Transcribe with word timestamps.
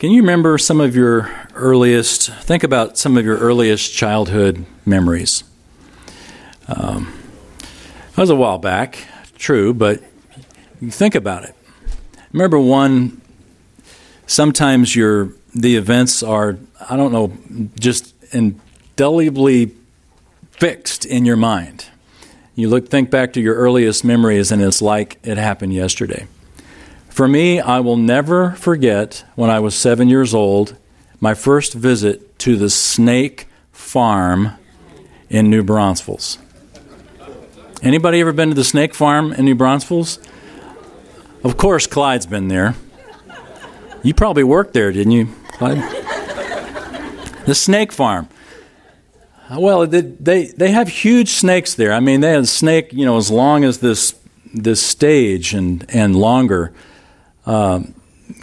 Can 0.00 0.12
you 0.12 0.22
remember 0.22 0.56
some 0.56 0.80
of 0.80 0.96
your 0.96 1.30
earliest, 1.54 2.30
think 2.30 2.64
about 2.64 2.96
some 2.96 3.18
of 3.18 3.24
your 3.26 3.36
earliest 3.36 3.92
childhood 3.92 4.64
memories? 4.86 5.44
Um, 6.68 7.12
that 8.12 8.22
was 8.22 8.30
a 8.30 8.34
while 8.34 8.56
back, 8.56 9.06
true, 9.36 9.74
but 9.74 10.02
think 10.88 11.14
about 11.14 11.44
it. 11.44 11.54
Remember 12.32 12.58
one, 12.58 13.20
sometimes 14.26 14.96
your, 14.96 15.34
the 15.54 15.76
events 15.76 16.22
are, 16.22 16.56
I 16.88 16.96
don't 16.96 17.12
know, 17.12 17.68
just 17.78 18.14
indelibly 18.32 19.74
fixed 20.52 21.04
in 21.04 21.26
your 21.26 21.36
mind. 21.36 21.84
You 22.54 22.70
look, 22.70 22.88
think 22.88 23.10
back 23.10 23.34
to 23.34 23.40
your 23.42 23.56
earliest 23.56 24.02
memories, 24.02 24.50
and 24.50 24.62
it's 24.62 24.80
like 24.80 25.18
it 25.24 25.36
happened 25.36 25.74
yesterday. 25.74 26.26
For 27.20 27.28
me, 27.28 27.60
I 27.60 27.80
will 27.80 27.98
never 27.98 28.52
forget 28.52 29.26
when 29.34 29.50
I 29.50 29.60
was 29.60 29.74
seven 29.74 30.08
years 30.08 30.32
old, 30.32 30.78
my 31.20 31.34
first 31.34 31.74
visit 31.74 32.38
to 32.38 32.56
the 32.56 32.70
snake 32.70 33.46
farm 33.72 34.52
in 35.28 35.50
New 35.50 35.62
Braunfels. 35.62 36.38
Anybody 37.82 38.22
ever 38.22 38.32
been 38.32 38.48
to 38.48 38.54
the 38.54 38.64
snake 38.64 38.94
farm 38.94 39.34
in 39.34 39.44
New 39.44 39.54
Braunfels? 39.54 40.18
Of 41.44 41.58
course, 41.58 41.86
Clyde's 41.86 42.24
been 42.24 42.48
there. 42.48 42.74
You 44.02 44.14
probably 44.14 44.42
worked 44.42 44.72
there, 44.72 44.90
didn't 44.90 45.12
you, 45.12 45.28
Clyde? 45.52 45.76
the 47.44 47.54
snake 47.54 47.92
farm. 47.92 48.30
Well, 49.54 49.86
they, 49.86 50.00
they, 50.00 50.46
they 50.46 50.70
have 50.70 50.88
huge 50.88 51.32
snakes 51.32 51.74
there. 51.74 51.92
I 51.92 52.00
mean, 52.00 52.22
they 52.22 52.32
have 52.32 52.44
a 52.44 52.46
snake, 52.46 52.94
you 52.94 53.04
know, 53.04 53.18
as 53.18 53.30
long 53.30 53.62
as 53.64 53.80
this 53.80 54.14
this 54.54 54.82
stage 54.82 55.52
and 55.52 55.84
and 55.90 56.16
longer. 56.16 56.72
Um, 57.50 57.94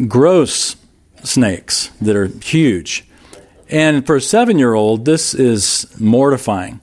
gross 0.05 0.75
snakes 1.23 1.91
that 2.01 2.17
are 2.17 2.27
huge. 2.27 3.05
And 3.69 4.05
for 4.05 4.17
a 4.17 4.21
seven 4.21 4.59
year 4.59 4.73
old, 4.73 5.05
this 5.05 5.33
is 5.33 5.87
mortifying. 5.97 6.81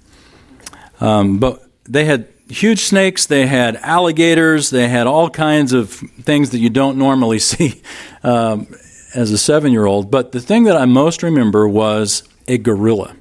Um, 1.02 1.38
but 1.38 1.68
they 1.84 2.06
had 2.06 2.28
huge 2.48 2.80
snakes, 2.80 3.26
they 3.26 3.46
had 3.46 3.76
alligators, 3.76 4.70
they 4.70 4.88
had 4.88 5.06
all 5.06 5.28
kinds 5.28 5.74
of 5.74 5.90
things 5.92 6.48
that 6.50 6.60
you 6.60 6.70
don't 6.70 6.96
normally 6.96 7.38
see 7.50 7.82
um, 8.22 8.74
as 9.14 9.30
a 9.30 9.36
seven 9.36 9.70
year 9.70 9.84
old. 9.84 10.10
But 10.10 10.32
the 10.32 10.40
thing 10.40 10.64
that 10.64 10.78
I 10.78 10.86
most 10.86 11.22
remember 11.22 11.68
was 11.68 12.22
a 12.48 12.56
gorilla. 12.56 13.16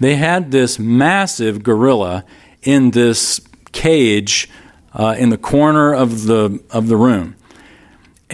They 0.00 0.16
had 0.16 0.52
this 0.52 0.78
massive 0.78 1.62
gorilla 1.62 2.24
in 2.62 2.92
this 2.92 3.42
cage 3.72 4.48
uh, 4.94 5.16
in 5.18 5.28
the 5.28 5.36
corner 5.36 5.92
of 5.92 6.24
the 6.24 6.64
of 6.70 6.88
the 6.88 6.96
room 6.96 7.36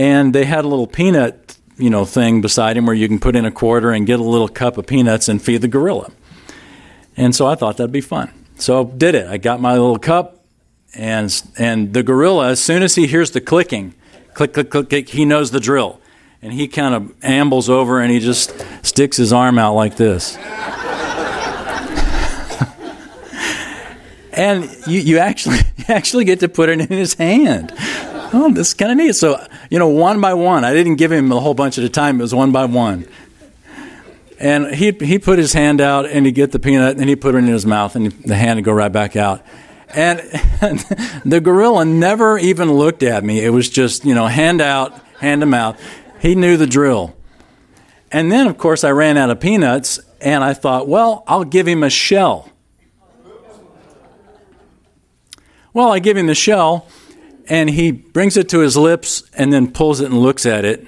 and 0.00 0.34
they 0.34 0.46
had 0.46 0.64
a 0.64 0.68
little 0.68 0.86
peanut 0.86 1.58
you 1.76 1.90
know 1.90 2.06
thing 2.06 2.40
beside 2.40 2.78
him 2.78 2.86
where 2.86 2.94
you 2.94 3.06
can 3.06 3.18
put 3.18 3.36
in 3.36 3.44
a 3.44 3.50
quarter 3.50 3.90
and 3.90 4.06
get 4.06 4.18
a 4.18 4.22
little 4.22 4.48
cup 4.48 4.78
of 4.78 4.86
peanuts 4.86 5.28
and 5.28 5.42
feed 5.42 5.60
the 5.60 5.68
gorilla. 5.68 6.10
And 7.18 7.36
so 7.36 7.46
I 7.46 7.54
thought 7.54 7.76
that'd 7.76 7.92
be 7.92 8.00
fun. 8.00 8.32
So 8.56 8.80
I 8.80 8.84
did 8.84 9.14
it. 9.14 9.26
I 9.26 9.36
got 9.36 9.60
my 9.60 9.72
little 9.72 9.98
cup 9.98 10.42
and 10.94 11.30
and 11.58 11.92
the 11.92 12.02
gorilla 12.02 12.48
as 12.48 12.62
soon 12.62 12.82
as 12.82 12.94
he 12.94 13.06
hears 13.06 13.32
the 13.32 13.42
clicking, 13.42 13.94
click 14.32 14.54
click 14.54 14.70
click, 14.70 14.88
click 14.88 15.10
he 15.10 15.26
knows 15.26 15.50
the 15.50 15.60
drill. 15.60 16.00
And 16.40 16.54
he 16.54 16.66
kind 16.66 16.94
of 16.94 17.12
ambles 17.22 17.68
over 17.68 18.00
and 18.00 18.10
he 18.10 18.20
just 18.20 18.54
sticks 18.82 19.18
his 19.18 19.34
arm 19.34 19.58
out 19.58 19.74
like 19.74 19.96
this. 19.96 20.34
and 24.32 24.64
you, 24.86 25.00
you 25.00 25.18
actually 25.18 25.58
you 25.76 25.84
actually 25.88 26.24
get 26.24 26.40
to 26.40 26.48
put 26.48 26.70
it 26.70 26.80
in 26.80 26.88
his 26.88 27.12
hand 27.12 27.74
oh, 28.32 28.52
this 28.52 28.68
is 28.68 28.74
kind 28.74 28.92
of 28.92 28.98
neat. 28.98 29.14
So, 29.14 29.44
you 29.70 29.78
know, 29.78 29.88
one 29.88 30.20
by 30.20 30.34
one, 30.34 30.64
I 30.64 30.72
didn't 30.72 30.96
give 30.96 31.12
him 31.12 31.30
a 31.32 31.40
whole 31.40 31.54
bunch 31.54 31.78
at 31.78 31.84
a 31.84 31.88
time. 31.88 32.20
It 32.20 32.22
was 32.22 32.34
one 32.34 32.52
by 32.52 32.64
one. 32.64 33.06
And 34.38 34.74
he 34.74 34.92
he 34.92 35.18
put 35.18 35.38
his 35.38 35.52
hand 35.52 35.80
out 35.80 36.06
and 36.06 36.24
he'd 36.24 36.34
get 36.34 36.52
the 36.52 36.58
peanut 36.58 36.96
and 36.96 37.08
he'd 37.08 37.20
put 37.20 37.34
it 37.34 37.38
in 37.38 37.46
his 37.46 37.66
mouth 37.66 37.94
and 37.94 38.10
the 38.10 38.36
hand 38.36 38.56
would 38.56 38.64
go 38.64 38.72
right 38.72 38.90
back 38.90 39.14
out. 39.14 39.42
And, 39.94 40.20
and 40.62 40.78
the 41.24 41.40
gorilla 41.40 41.84
never 41.84 42.38
even 42.38 42.72
looked 42.72 43.02
at 43.02 43.22
me. 43.22 43.44
It 43.44 43.50
was 43.50 43.68
just, 43.68 44.04
you 44.04 44.14
know, 44.14 44.26
hand 44.26 44.60
out, 44.60 44.98
hand 45.18 45.42
to 45.42 45.46
mouth. 45.46 45.80
He 46.20 46.34
knew 46.34 46.56
the 46.56 46.66
drill. 46.66 47.16
And 48.12 48.32
then, 48.32 48.46
of 48.46 48.58
course, 48.58 48.82
I 48.82 48.90
ran 48.90 49.16
out 49.16 49.30
of 49.30 49.40
peanuts 49.40 50.00
and 50.20 50.42
I 50.42 50.54
thought, 50.54 50.88
well, 50.88 51.22
I'll 51.26 51.44
give 51.44 51.68
him 51.68 51.82
a 51.82 51.90
shell. 51.90 52.48
Well, 55.72 55.92
I 55.92 55.98
give 56.00 56.16
him 56.16 56.26
the 56.26 56.34
shell 56.34 56.88
and 57.50 57.68
he 57.68 57.90
brings 57.90 58.36
it 58.36 58.48
to 58.50 58.60
his 58.60 58.76
lips 58.76 59.24
and 59.34 59.52
then 59.52 59.72
pulls 59.72 60.00
it 60.00 60.06
and 60.06 60.18
looks 60.18 60.46
at 60.46 60.64
it. 60.64 60.86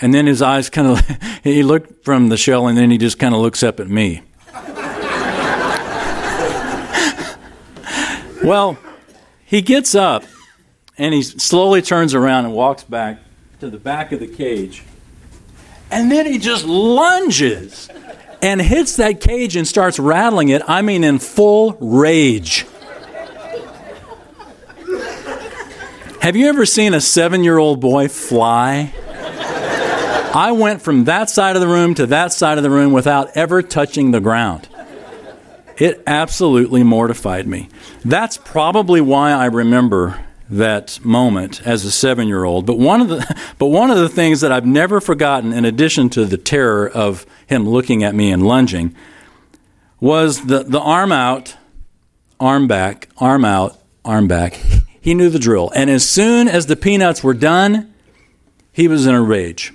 And 0.00 0.14
then 0.14 0.26
his 0.26 0.40
eyes 0.40 0.70
kind 0.70 0.88
of, 0.88 1.18
he 1.44 1.62
looked 1.62 2.04
from 2.04 2.30
the 2.30 2.38
shell 2.38 2.66
and 2.66 2.76
then 2.76 2.90
he 2.90 2.98
just 2.98 3.18
kind 3.18 3.34
of 3.34 3.42
looks 3.42 3.62
up 3.62 3.78
at 3.78 3.88
me. 3.88 4.22
well, 8.42 8.78
he 9.44 9.60
gets 9.60 9.94
up 9.94 10.24
and 10.96 11.12
he 11.12 11.22
slowly 11.22 11.82
turns 11.82 12.14
around 12.14 12.46
and 12.46 12.54
walks 12.54 12.84
back 12.84 13.18
to 13.60 13.68
the 13.68 13.78
back 13.78 14.10
of 14.10 14.20
the 14.20 14.26
cage. 14.26 14.82
And 15.90 16.10
then 16.10 16.26
he 16.26 16.38
just 16.38 16.64
lunges 16.64 17.90
and 18.40 18.62
hits 18.62 18.96
that 18.96 19.20
cage 19.20 19.56
and 19.56 19.68
starts 19.68 19.98
rattling 19.98 20.48
it, 20.48 20.62
I 20.66 20.80
mean, 20.80 21.04
in 21.04 21.18
full 21.18 21.76
rage. 21.80 22.64
Have 26.28 26.36
you 26.36 26.48
ever 26.48 26.66
seen 26.66 26.92
a 26.92 27.00
seven 27.00 27.42
year 27.42 27.56
old 27.56 27.80
boy 27.80 28.06
fly? 28.06 28.92
I 30.34 30.52
went 30.52 30.82
from 30.82 31.04
that 31.04 31.30
side 31.30 31.56
of 31.56 31.62
the 31.62 31.68
room 31.68 31.94
to 31.94 32.04
that 32.08 32.34
side 32.34 32.58
of 32.58 32.62
the 32.62 32.68
room 32.68 32.92
without 32.92 33.34
ever 33.34 33.62
touching 33.62 34.10
the 34.10 34.20
ground. 34.20 34.68
It 35.78 36.02
absolutely 36.06 36.82
mortified 36.82 37.46
me. 37.46 37.70
That's 38.04 38.36
probably 38.36 39.00
why 39.00 39.30
I 39.30 39.46
remember 39.46 40.22
that 40.50 41.02
moment 41.02 41.66
as 41.66 41.86
a 41.86 41.90
seven 41.90 42.28
year 42.28 42.44
old. 42.44 42.66
But 42.66 42.78
one 42.78 43.00
of 43.00 43.08
the 43.08 43.36
but 43.56 43.68
one 43.68 43.90
of 43.90 43.96
the 43.96 44.10
things 44.10 44.42
that 44.42 44.52
I've 44.52 44.66
never 44.66 45.00
forgotten, 45.00 45.54
in 45.54 45.64
addition 45.64 46.10
to 46.10 46.26
the 46.26 46.36
terror 46.36 46.86
of 46.86 47.24
him 47.46 47.66
looking 47.66 48.04
at 48.04 48.14
me 48.14 48.30
and 48.30 48.46
lunging, 48.46 48.94
was 49.98 50.44
the, 50.44 50.62
the 50.62 50.78
arm 50.78 51.10
out, 51.10 51.56
arm 52.38 52.68
back, 52.68 53.08
arm 53.16 53.46
out, 53.46 53.80
arm 54.04 54.28
back. 54.28 54.60
He 55.08 55.14
knew 55.14 55.30
the 55.30 55.38
drill. 55.38 55.72
And 55.74 55.88
as 55.88 56.06
soon 56.06 56.48
as 56.48 56.66
the 56.66 56.76
peanuts 56.76 57.24
were 57.24 57.32
done, 57.32 57.94
he 58.72 58.88
was 58.88 59.06
in 59.06 59.14
a 59.14 59.22
rage. 59.22 59.72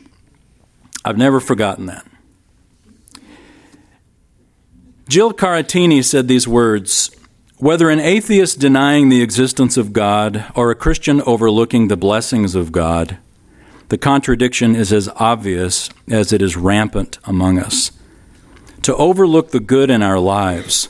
I've 1.03 1.17
never 1.17 1.39
forgotten 1.39 1.87
that. 1.87 2.05
Jill 5.09 5.33
Carattini 5.33 6.05
said 6.05 6.27
these 6.27 6.47
words 6.47 7.09
Whether 7.57 7.89
an 7.89 7.99
atheist 7.99 8.59
denying 8.59 9.09
the 9.09 9.23
existence 9.23 9.75
of 9.75 9.91
God 9.91 10.45
or 10.53 10.69
a 10.69 10.75
Christian 10.75 11.19
overlooking 11.21 11.87
the 11.87 11.97
blessings 11.97 12.53
of 12.53 12.71
God, 12.71 13.17
the 13.89 13.97
contradiction 13.97 14.75
is 14.75 14.93
as 14.93 15.09
obvious 15.15 15.89
as 16.11 16.31
it 16.31 16.43
is 16.43 16.55
rampant 16.55 17.17
among 17.23 17.57
us. 17.57 17.91
To 18.83 18.95
overlook 18.97 19.49
the 19.49 19.59
good 19.59 19.89
in 19.89 20.03
our 20.03 20.19
lives 20.19 20.89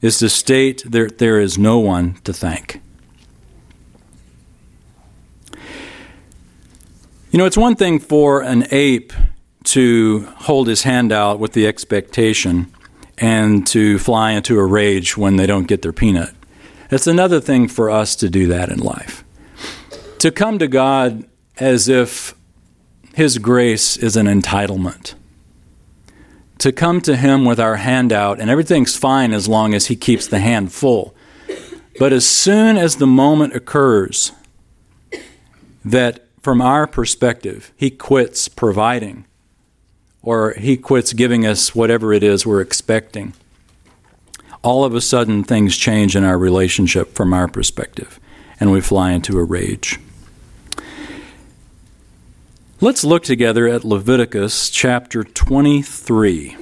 is 0.00 0.20
to 0.20 0.28
state 0.28 0.84
that 0.86 1.18
there 1.18 1.40
is 1.40 1.58
no 1.58 1.80
one 1.80 2.14
to 2.22 2.32
thank. 2.32 2.80
You 7.30 7.38
know, 7.38 7.46
it's 7.46 7.56
one 7.56 7.76
thing 7.76 8.00
for 8.00 8.40
an 8.40 8.66
ape 8.72 9.12
to 9.62 10.26
hold 10.36 10.66
his 10.66 10.82
hand 10.82 11.12
out 11.12 11.38
with 11.38 11.52
the 11.52 11.64
expectation 11.64 12.72
and 13.18 13.64
to 13.68 14.00
fly 14.00 14.32
into 14.32 14.58
a 14.58 14.64
rage 14.66 15.16
when 15.16 15.36
they 15.36 15.46
don't 15.46 15.68
get 15.68 15.82
their 15.82 15.92
peanut. 15.92 16.34
It's 16.90 17.06
another 17.06 17.40
thing 17.40 17.68
for 17.68 17.88
us 17.88 18.16
to 18.16 18.28
do 18.28 18.48
that 18.48 18.68
in 18.68 18.80
life. 18.80 19.22
To 20.18 20.32
come 20.32 20.58
to 20.58 20.66
God 20.66 21.24
as 21.58 21.88
if 21.88 22.34
His 23.14 23.38
grace 23.38 23.96
is 23.96 24.16
an 24.16 24.26
entitlement. 24.26 25.14
To 26.58 26.72
come 26.72 27.00
to 27.02 27.14
Him 27.14 27.44
with 27.44 27.60
our 27.60 27.76
hand 27.76 28.12
out 28.12 28.40
and 28.40 28.50
everything's 28.50 28.96
fine 28.96 29.32
as 29.32 29.48
long 29.48 29.72
as 29.72 29.86
He 29.86 29.94
keeps 29.94 30.26
the 30.26 30.40
hand 30.40 30.72
full. 30.72 31.14
But 32.00 32.12
as 32.12 32.26
soon 32.26 32.76
as 32.76 32.96
the 32.96 33.06
moment 33.06 33.54
occurs 33.54 34.32
that 35.84 36.26
from 36.42 36.60
our 36.60 36.86
perspective, 36.86 37.72
he 37.76 37.90
quits 37.90 38.48
providing 38.48 39.24
or 40.22 40.52
he 40.54 40.76
quits 40.76 41.12
giving 41.12 41.46
us 41.46 41.74
whatever 41.74 42.12
it 42.12 42.22
is 42.22 42.46
we're 42.46 42.60
expecting. 42.60 43.32
All 44.62 44.84
of 44.84 44.94
a 44.94 45.00
sudden, 45.00 45.42
things 45.44 45.76
change 45.76 46.14
in 46.14 46.24
our 46.24 46.36
relationship 46.36 47.14
from 47.14 47.32
our 47.32 47.48
perspective, 47.48 48.20
and 48.58 48.70
we 48.70 48.82
fly 48.82 49.12
into 49.12 49.38
a 49.38 49.44
rage. 49.44 49.98
Let's 52.82 53.04
look 53.04 53.22
together 53.22 53.66
at 53.66 53.84
Leviticus 53.84 54.68
chapter 54.70 55.24
23. 55.24 56.56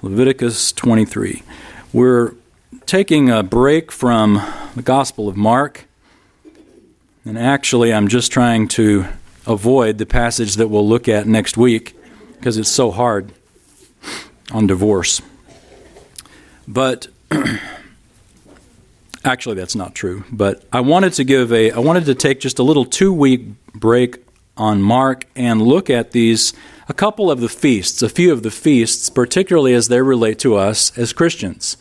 Leviticus 0.00 0.72
23. 0.72 1.42
We're 1.92 2.34
taking 2.86 3.30
a 3.30 3.42
break 3.42 3.90
from 3.92 4.42
the 4.74 4.82
Gospel 4.82 5.28
of 5.28 5.36
Mark 5.36 5.86
and 7.26 7.36
actually, 7.36 7.92
I'm 7.92 8.06
just 8.06 8.30
trying 8.30 8.68
to 8.68 9.04
avoid 9.46 9.98
the 9.98 10.06
passage 10.06 10.54
that 10.54 10.68
we'll 10.68 10.88
look 10.88 11.08
at 11.08 11.26
next 11.26 11.56
week 11.56 11.96
because 12.38 12.56
it's 12.56 12.70
so 12.70 12.92
hard 12.92 13.32
on 14.52 14.68
divorce. 14.68 15.20
But 16.68 17.08
actually 19.24 19.56
that's 19.56 19.74
not 19.74 19.94
true, 19.94 20.24
but 20.30 20.64
I 20.72 20.80
wanted 20.80 21.14
to 21.14 21.24
give 21.24 21.52
a 21.52 21.72
I 21.72 21.80
wanted 21.80 22.06
to 22.06 22.14
take 22.14 22.38
just 22.38 22.60
a 22.60 22.62
little 22.62 22.86
2-week 22.86 23.72
break 23.74 24.24
on 24.56 24.80
Mark 24.80 25.26
and 25.34 25.60
look 25.60 25.90
at 25.90 26.12
these 26.12 26.52
a 26.88 26.94
couple 26.94 27.28
of 27.28 27.40
the 27.40 27.48
feasts, 27.48 28.02
a 28.02 28.08
few 28.08 28.32
of 28.32 28.44
the 28.44 28.52
feasts, 28.52 29.10
particularly 29.10 29.74
as 29.74 29.88
they 29.88 30.00
relate 30.00 30.38
to 30.38 30.54
us 30.54 30.96
as 30.96 31.12
Christians. 31.12 31.76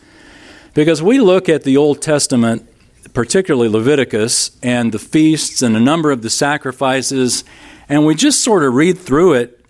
Because 0.74 1.03
we 1.03 1.19
look 1.19 1.48
at 1.48 1.63
the 1.63 1.77
Old 1.77 2.01
Testament, 2.01 2.68
particularly 3.13 3.69
Leviticus, 3.69 4.57
and 4.62 4.92
the 4.92 5.00
feasts 5.00 5.62
and 5.62 5.75
a 5.75 5.80
number 5.80 6.12
of 6.12 6.22
the 6.22 6.30
sacrifices, 6.30 7.44
and 7.88 8.06
we 8.06 8.16
just 8.16 8.44
sort 8.44 8.63
of 8.63 8.74
read 8.74 8.98
through 8.98 9.34
it 9.34 9.66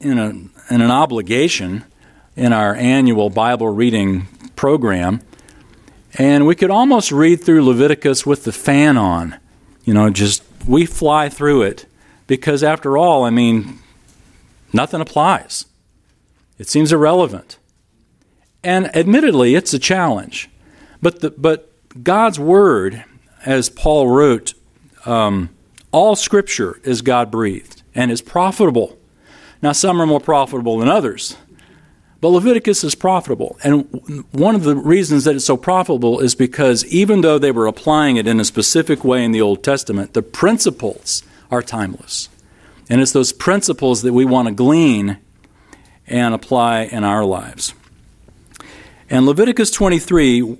in, 0.00 0.18
a, 0.18 0.28
in 0.28 0.80
an 0.80 0.90
obligation 0.90 1.84
in 2.36 2.52
our 2.52 2.74
annual 2.74 3.30
Bible 3.30 3.68
reading 3.68 4.26
program. 4.56 5.20
And 6.14 6.46
we 6.46 6.54
could 6.54 6.70
almost 6.70 7.12
read 7.12 7.42
through 7.44 7.64
Leviticus 7.64 8.26
with 8.26 8.44
the 8.44 8.52
fan 8.52 8.96
on. 8.96 9.36
You 9.84 9.94
know, 9.94 10.10
just 10.10 10.42
we 10.66 10.86
fly 10.86 11.28
through 11.28 11.62
it 11.62 11.86
because, 12.26 12.62
after 12.62 12.98
all, 12.98 13.24
I 13.24 13.30
mean, 13.30 13.78
nothing 14.72 15.00
applies. 15.00 15.66
It 16.58 16.68
seems 16.68 16.92
irrelevant. 16.92 17.58
And 18.62 18.94
admittedly, 18.94 19.54
it's 19.54 19.72
a 19.72 19.78
challenge. 19.78 20.50
But, 21.00 21.20
the, 21.20 21.30
but 21.30 21.69
God's 22.02 22.38
Word, 22.38 23.04
as 23.44 23.68
Paul 23.68 24.08
wrote, 24.08 24.54
um, 25.04 25.50
all 25.92 26.14
Scripture 26.14 26.80
is 26.84 27.02
God 27.02 27.30
breathed 27.30 27.82
and 27.94 28.10
is 28.10 28.22
profitable. 28.22 28.96
Now, 29.60 29.72
some 29.72 30.00
are 30.00 30.06
more 30.06 30.20
profitable 30.20 30.78
than 30.78 30.88
others, 30.88 31.36
but 32.20 32.28
Leviticus 32.28 32.84
is 32.84 32.94
profitable. 32.94 33.58
And 33.64 34.24
one 34.30 34.54
of 34.54 34.64
the 34.64 34.76
reasons 34.76 35.24
that 35.24 35.34
it's 35.34 35.44
so 35.44 35.56
profitable 35.56 36.20
is 36.20 36.34
because 36.34 36.84
even 36.86 37.22
though 37.22 37.38
they 37.38 37.50
were 37.50 37.66
applying 37.66 38.16
it 38.16 38.26
in 38.26 38.38
a 38.40 38.44
specific 38.44 39.04
way 39.04 39.24
in 39.24 39.32
the 39.32 39.40
Old 39.40 39.64
Testament, 39.64 40.14
the 40.14 40.22
principles 40.22 41.22
are 41.50 41.62
timeless. 41.62 42.28
And 42.88 43.00
it's 43.00 43.12
those 43.12 43.32
principles 43.32 44.02
that 44.02 44.12
we 44.12 44.24
want 44.24 44.48
to 44.48 44.54
glean 44.54 45.18
and 46.06 46.34
apply 46.34 46.82
in 46.82 47.04
our 47.04 47.24
lives. 47.24 47.74
And 49.08 49.26
Leviticus 49.26 49.70
23, 49.70 50.58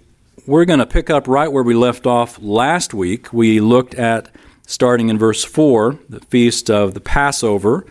we're 0.51 0.65
going 0.65 0.81
to 0.81 0.87
pick 0.87 1.09
up 1.09 1.29
right 1.29 1.53
where 1.53 1.63
we 1.63 1.75
left 1.75 2.09
off 2.09 2.37
last 2.43 2.93
week. 2.93 3.33
We 3.33 3.61
looked 3.61 3.95
at, 3.95 4.35
starting 4.67 5.09
in 5.09 5.17
verse 5.17 5.45
4, 5.45 5.97
the 6.09 6.19
feast 6.19 6.69
of 6.69 6.93
the 6.93 7.01
Passover, 7.01 7.87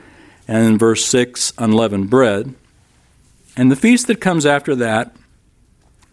and 0.46 0.68
in 0.68 0.78
verse 0.78 1.06
6, 1.06 1.54
unleavened 1.58 2.10
bread. 2.10 2.54
And 3.56 3.72
the 3.72 3.78
feast 3.78 4.08
that 4.08 4.20
comes 4.20 4.46
after 4.46 4.76
that 4.76 5.16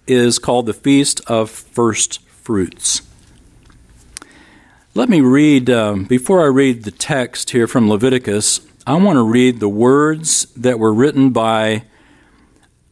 is 0.06 0.38
called 0.38 0.66
the 0.66 0.72
Feast 0.72 1.20
of 1.26 1.50
First 1.50 2.20
Fruits. 2.28 3.02
Let 4.94 5.08
me 5.08 5.20
read, 5.20 5.68
um, 5.68 6.04
before 6.04 6.42
I 6.42 6.46
read 6.46 6.84
the 6.84 6.92
text 6.92 7.50
here 7.50 7.66
from 7.66 7.90
Leviticus, 7.90 8.60
I 8.86 8.94
want 8.94 9.16
to 9.16 9.24
read 9.24 9.58
the 9.58 9.68
words 9.68 10.46
that 10.54 10.78
were 10.78 10.94
written 10.94 11.30
by 11.30 11.82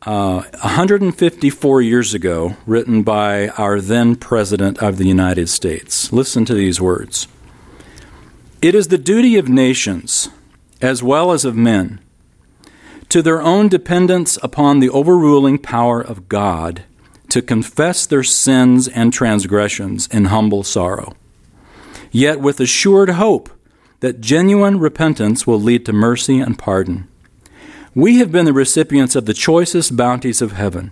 uh, 0.06 0.42
154 0.60 1.82
years 1.82 2.14
ago, 2.14 2.56
written 2.66 3.02
by 3.02 3.48
our 3.48 3.80
then 3.80 4.16
President 4.16 4.78
of 4.82 4.98
the 4.98 5.06
United 5.06 5.48
States. 5.48 6.12
Listen 6.12 6.44
to 6.44 6.54
these 6.54 6.80
words 6.80 7.28
It 8.60 8.74
is 8.74 8.88
the 8.88 8.98
duty 8.98 9.36
of 9.36 9.48
nations, 9.48 10.28
as 10.80 11.02
well 11.02 11.32
as 11.32 11.44
of 11.44 11.56
men, 11.56 12.00
to 13.08 13.22
their 13.22 13.40
own 13.40 13.68
dependence 13.68 14.38
upon 14.42 14.80
the 14.80 14.90
overruling 14.90 15.58
power 15.58 16.00
of 16.00 16.28
God, 16.28 16.84
to 17.28 17.42
confess 17.42 18.06
their 18.06 18.22
sins 18.22 18.88
and 18.88 19.12
transgressions 19.12 20.06
in 20.08 20.26
humble 20.26 20.62
sorrow 20.62 21.14
yet 22.14 22.38
with 22.38 22.60
assured 22.60 23.10
hope 23.10 23.50
that 23.98 24.20
genuine 24.20 24.78
repentance 24.78 25.48
will 25.48 25.60
lead 25.60 25.84
to 25.84 25.92
mercy 25.92 26.38
and 26.38 26.56
pardon. 26.56 27.08
We 27.96 28.17
have 28.19 28.32
been 28.32 28.44
the 28.44 28.52
recipients 28.52 29.14
of 29.14 29.26
the 29.26 29.35
choicest 29.35 29.96
bounties 29.96 30.43
of 30.43 30.52
heaven. 30.52 30.91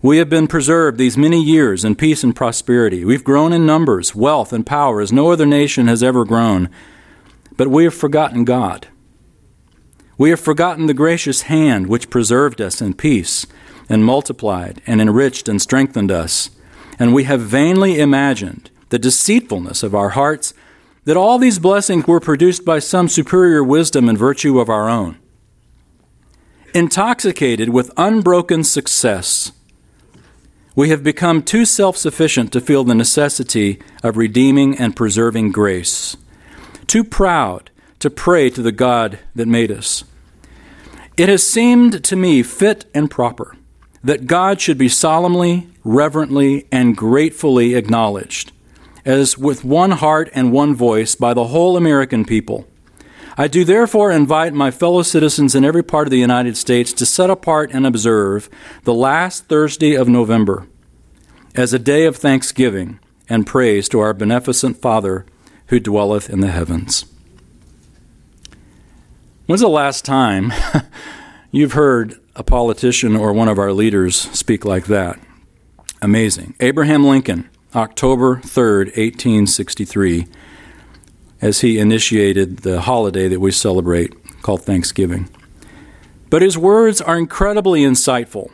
We 0.00 0.18
have 0.18 0.28
been 0.28 0.46
preserved 0.46 0.96
these 0.96 1.16
many 1.16 1.42
years 1.42 1.84
in 1.84 1.96
peace 1.96 2.22
and 2.22 2.36
prosperity. 2.36 3.04
We've 3.04 3.24
grown 3.24 3.52
in 3.52 3.66
numbers, 3.66 4.14
wealth, 4.14 4.52
and 4.52 4.64
power 4.64 5.00
as 5.00 5.12
no 5.12 5.32
other 5.32 5.44
nation 5.44 5.88
has 5.88 6.04
ever 6.04 6.24
grown. 6.24 6.70
But 7.56 7.66
we 7.66 7.82
have 7.82 7.94
forgotten 7.94 8.44
God. 8.44 8.86
We 10.18 10.30
have 10.30 10.38
forgotten 10.38 10.86
the 10.86 10.94
gracious 10.94 11.42
hand 11.42 11.88
which 11.88 12.10
preserved 12.10 12.60
us 12.60 12.80
in 12.80 12.94
peace 12.94 13.46
and 13.88 14.04
multiplied 14.04 14.80
and 14.86 15.00
enriched 15.00 15.48
and 15.48 15.60
strengthened 15.60 16.12
us. 16.12 16.50
And 16.96 17.12
we 17.12 17.24
have 17.24 17.40
vainly 17.40 17.98
imagined 17.98 18.70
the 18.90 19.00
deceitfulness 19.00 19.82
of 19.82 19.96
our 19.96 20.10
hearts, 20.10 20.54
that 21.06 21.16
all 21.16 21.38
these 21.38 21.58
blessings 21.58 22.06
were 22.06 22.20
produced 22.20 22.64
by 22.64 22.78
some 22.78 23.08
superior 23.08 23.64
wisdom 23.64 24.08
and 24.08 24.16
virtue 24.16 24.60
of 24.60 24.68
our 24.68 24.88
own. 24.88 25.18
Intoxicated 26.76 27.70
with 27.70 27.90
unbroken 27.96 28.62
success, 28.62 29.50
we 30.74 30.90
have 30.90 31.02
become 31.02 31.42
too 31.42 31.64
self 31.64 31.96
sufficient 31.96 32.52
to 32.52 32.60
feel 32.60 32.84
the 32.84 32.94
necessity 32.94 33.80
of 34.02 34.18
redeeming 34.18 34.76
and 34.76 34.94
preserving 34.94 35.52
grace, 35.52 36.18
too 36.86 37.02
proud 37.02 37.70
to 38.00 38.10
pray 38.10 38.50
to 38.50 38.60
the 38.60 38.72
God 38.72 39.18
that 39.34 39.48
made 39.48 39.72
us. 39.72 40.04
It 41.16 41.30
has 41.30 41.42
seemed 41.42 42.04
to 42.04 42.14
me 42.14 42.42
fit 42.42 42.84
and 42.92 43.10
proper 43.10 43.56
that 44.04 44.26
God 44.26 44.60
should 44.60 44.76
be 44.76 44.90
solemnly, 44.90 45.70
reverently, 45.82 46.66
and 46.70 46.94
gratefully 46.94 47.74
acknowledged 47.74 48.52
as 49.06 49.38
with 49.38 49.64
one 49.64 49.92
heart 49.92 50.28
and 50.34 50.52
one 50.52 50.74
voice 50.74 51.14
by 51.14 51.32
the 51.32 51.44
whole 51.44 51.78
American 51.78 52.26
people. 52.26 52.66
I 53.38 53.48
do 53.48 53.64
therefore 53.64 54.10
invite 54.10 54.54
my 54.54 54.70
fellow 54.70 55.02
citizens 55.02 55.54
in 55.54 55.64
every 55.64 55.84
part 55.84 56.06
of 56.06 56.10
the 56.10 56.18
United 56.18 56.56
States 56.56 56.92
to 56.94 57.04
set 57.04 57.28
apart 57.28 57.70
and 57.72 57.86
observe 57.86 58.48
the 58.84 58.94
last 58.94 59.46
Thursday 59.46 59.94
of 59.94 60.08
November 60.08 60.66
as 61.54 61.74
a 61.74 61.78
day 61.78 62.06
of 62.06 62.16
thanksgiving 62.16 62.98
and 63.28 63.46
praise 63.46 63.88
to 63.90 64.00
our 64.00 64.14
beneficent 64.14 64.80
Father 64.80 65.26
who 65.66 65.78
dwelleth 65.78 66.30
in 66.30 66.40
the 66.40 66.50
heavens. 66.50 67.04
When's 69.46 69.60
the 69.60 69.68
last 69.68 70.04
time 70.04 70.52
you've 71.50 71.74
heard 71.74 72.18
a 72.34 72.42
politician 72.42 73.14
or 73.16 73.32
one 73.32 73.48
of 73.48 73.58
our 73.58 73.72
leaders 73.72 74.16
speak 74.16 74.64
like 74.64 74.86
that? 74.86 75.20
Amazing. 76.00 76.54
Abraham 76.60 77.04
Lincoln 77.04 77.50
October 77.74 78.36
3rd, 78.36 78.86
1863, 78.96 80.26
as 81.40 81.60
he 81.60 81.78
initiated 81.78 82.58
the 82.58 82.80
holiday 82.82 83.28
that 83.28 83.40
we 83.40 83.50
celebrate 83.50 84.42
called 84.42 84.62
Thanksgiving. 84.62 85.28
But 86.30 86.42
his 86.42 86.58
words 86.58 87.00
are 87.00 87.18
incredibly 87.18 87.82
insightful 87.82 88.50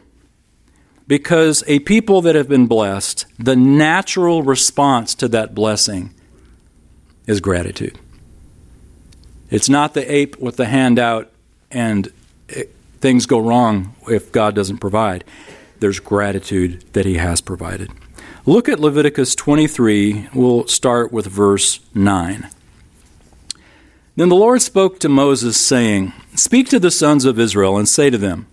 because 1.07 1.65
a 1.67 1.79
people 1.81 2.21
that 2.23 2.35
have 2.35 2.49
been 2.49 2.67
blessed, 2.67 3.27
the 3.39 3.57
natural 3.57 4.43
response 4.43 5.15
to 5.17 5.29
that 5.29 5.55
blessing 5.55 6.15
is 7.27 7.41
gratitude. 7.41 7.99
It's 9.51 9.69
not 9.69 9.95
the 9.95 10.11
ape 10.13 10.39
with 10.39 10.57
the 10.57 10.67
hand 10.67 10.99
out 10.99 11.31
and 11.71 12.11
it, 12.49 12.75
things 13.01 13.27
go 13.27 13.39
wrong 13.39 13.95
if 14.09 14.33
God 14.33 14.55
doesn't 14.55 14.79
provide. 14.79 15.25
There's 15.81 16.01
gratitude 16.01 16.85
that 16.93 17.05
He 17.05 17.15
has 17.15 17.41
provided. 17.41 17.91
Look 18.47 18.69
at 18.69 18.81
Leviticus 18.81 19.35
23. 19.35 20.29
We'll 20.35 20.67
start 20.67 21.13
with 21.13 21.27
verse 21.27 21.81
9. 21.95 22.49
Then 24.15 24.29
the 24.29 24.37
Lord 24.37 24.61
spoke 24.61 24.99
to 25.01 25.09
Moses, 25.09 25.59
saying, 25.59 26.13
Speak 26.35 26.69
to 26.69 26.79
the 26.79 26.91
sons 26.91 27.25
of 27.25 27.39
Israel, 27.39 27.79
and 27.79 27.89
say 27.89 28.11
to 28.11 28.19
them, 28.19 28.47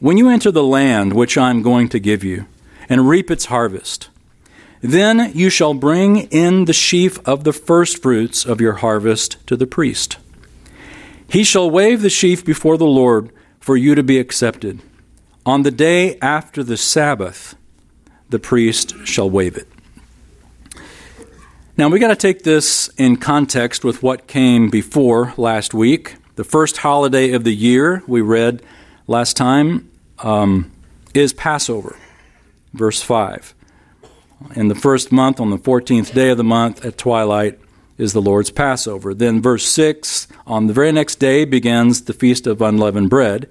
When 0.00 0.16
you 0.16 0.28
enter 0.28 0.50
the 0.50 0.64
land 0.64 1.12
which 1.12 1.38
I 1.38 1.50
am 1.50 1.62
going 1.62 1.88
to 1.90 2.00
give 2.00 2.24
you, 2.24 2.46
and 2.88 3.08
reap 3.08 3.30
its 3.30 3.46
harvest, 3.46 4.08
then 4.80 5.30
you 5.32 5.48
shall 5.48 5.74
bring 5.74 6.22
in 6.30 6.64
the 6.64 6.72
sheaf 6.72 7.20
of 7.26 7.44
the 7.44 7.52
firstfruits 7.52 8.44
of 8.44 8.60
your 8.60 8.74
harvest 8.74 9.46
to 9.46 9.56
the 9.56 9.66
priest. 9.66 10.16
He 11.28 11.44
shall 11.44 11.70
wave 11.70 12.02
the 12.02 12.10
sheaf 12.10 12.44
before 12.44 12.76
the 12.76 12.86
Lord 12.86 13.30
for 13.60 13.76
you 13.76 13.94
to 13.94 14.02
be 14.02 14.18
accepted. 14.18 14.80
On 15.46 15.62
the 15.62 15.70
day 15.70 16.18
after 16.18 16.64
the 16.64 16.76
Sabbath, 16.76 17.54
the 18.28 18.40
priest 18.40 18.94
shall 19.04 19.30
wave 19.30 19.56
it. 19.56 19.68
Now, 21.80 21.88
we 21.88 21.98
got 21.98 22.08
to 22.08 22.14
take 22.14 22.42
this 22.42 22.88
in 22.98 23.16
context 23.16 23.86
with 23.86 24.02
what 24.02 24.26
came 24.26 24.68
before 24.68 25.32
last 25.38 25.72
week. 25.72 26.16
The 26.34 26.44
first 26.44 26.76
holiday 26.76 27.32
of 27.32 27.42
the 27.42 27.54
year 27.54 28.02
we 28.06 28.20
read 28.20 28.62
last 29.06 29.34
time 29.34 29.90
um, 30.18 30.70
is 31.14 31.32
Passover, 31.32 31.96
verse 32.74 33.00
5. 33.00 33.54
In 34.56 34.68
the 34.68 34.74
first 34.74 35.10
month, 35.10 35.40
on 35.40 35.48
the 35.48 35.56
14th 35.56 36.12
day 36.12 36.28
of 36.28 36.36
the 36.36 36.44
month 36.44 36.84
at 36.84 36.98
twilight, 36.98 37.58
is 37.96 38.12
the 38.12 38.20
Lord's 38.20 38.50
Passover. 38.50 39.14
Then, 39.14 39.40
verse 39.40 39.64
6 39.64 40.28
on 40.46 40.66
the 40.66 40.74
very 40.74 40.92
next 40.92 41.14
day 41.14 41.46
begins 41.46 42.02
the 42.02 42.12
Feast 42.12 42.46
of 42.46 42.60
Unleavened 42.60 43.08
Bread. 43.08 43.48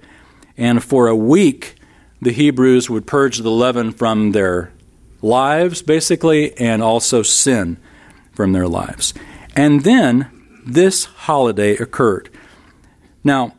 And 0.56 0.84
for 0.84 1.08
a 1.08 1.16
week, 1.16 1.74
the 2.22 2.30
Hebrews 2.30 2.88
would 2.88 3.08
purge 3.08 3.38
the 3.38 3.50
leaven 3.50 3.90
from 3.90 4.30
their 4.30 4.70
lives, 5.20 5.82
basically, 5.82 6.56
and 6.58 6.80
also 6.80 7.24
sin 7.24 7.76
from 8.40 8.52
their 8.52 8.66
lives. 8.66 9.12
And 9.54 9.84
then 9.84 10.30
this 10.64 11.04
holiday 11.04 11.76
occurred. 11.76 12.30
Now, 13.22 13.52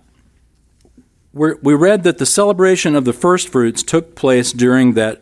we 1.33 1.75
read 1.75 2.01
that 2.01 2.17
the 2.17 2.25
celebration 2.25 2.95
of 2.95 3.05
the 3.05 3.13
first 3.13 3.49
fruits 3.49 3.83
took 3.83 4.15
place 4.15 4.51
during 4.51 4.95
that 4.95 5.21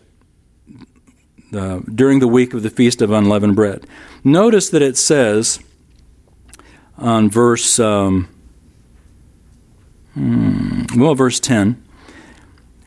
uh, 1.54 1.80
during 1.94 2.20
the 2.20 2.28
week 2.28 2.54
of 2.54 2.64
the 2.64 2.70
feast 2.70 3.02
of 3.02 3.12
unleavened 3.12 3.58
bread. 3.58 3.86
Notice 4.24 4.70
that 4.70 4.82
it 4.82 4.96
says 4.96 5.60
on 6.98 7.30
verse 7.30 7.80
um, 7.80 8.30
hmm, 10.14 10.84
well, 10.96 11.16
verse 11.16 11.42
ten. 11.42 11.84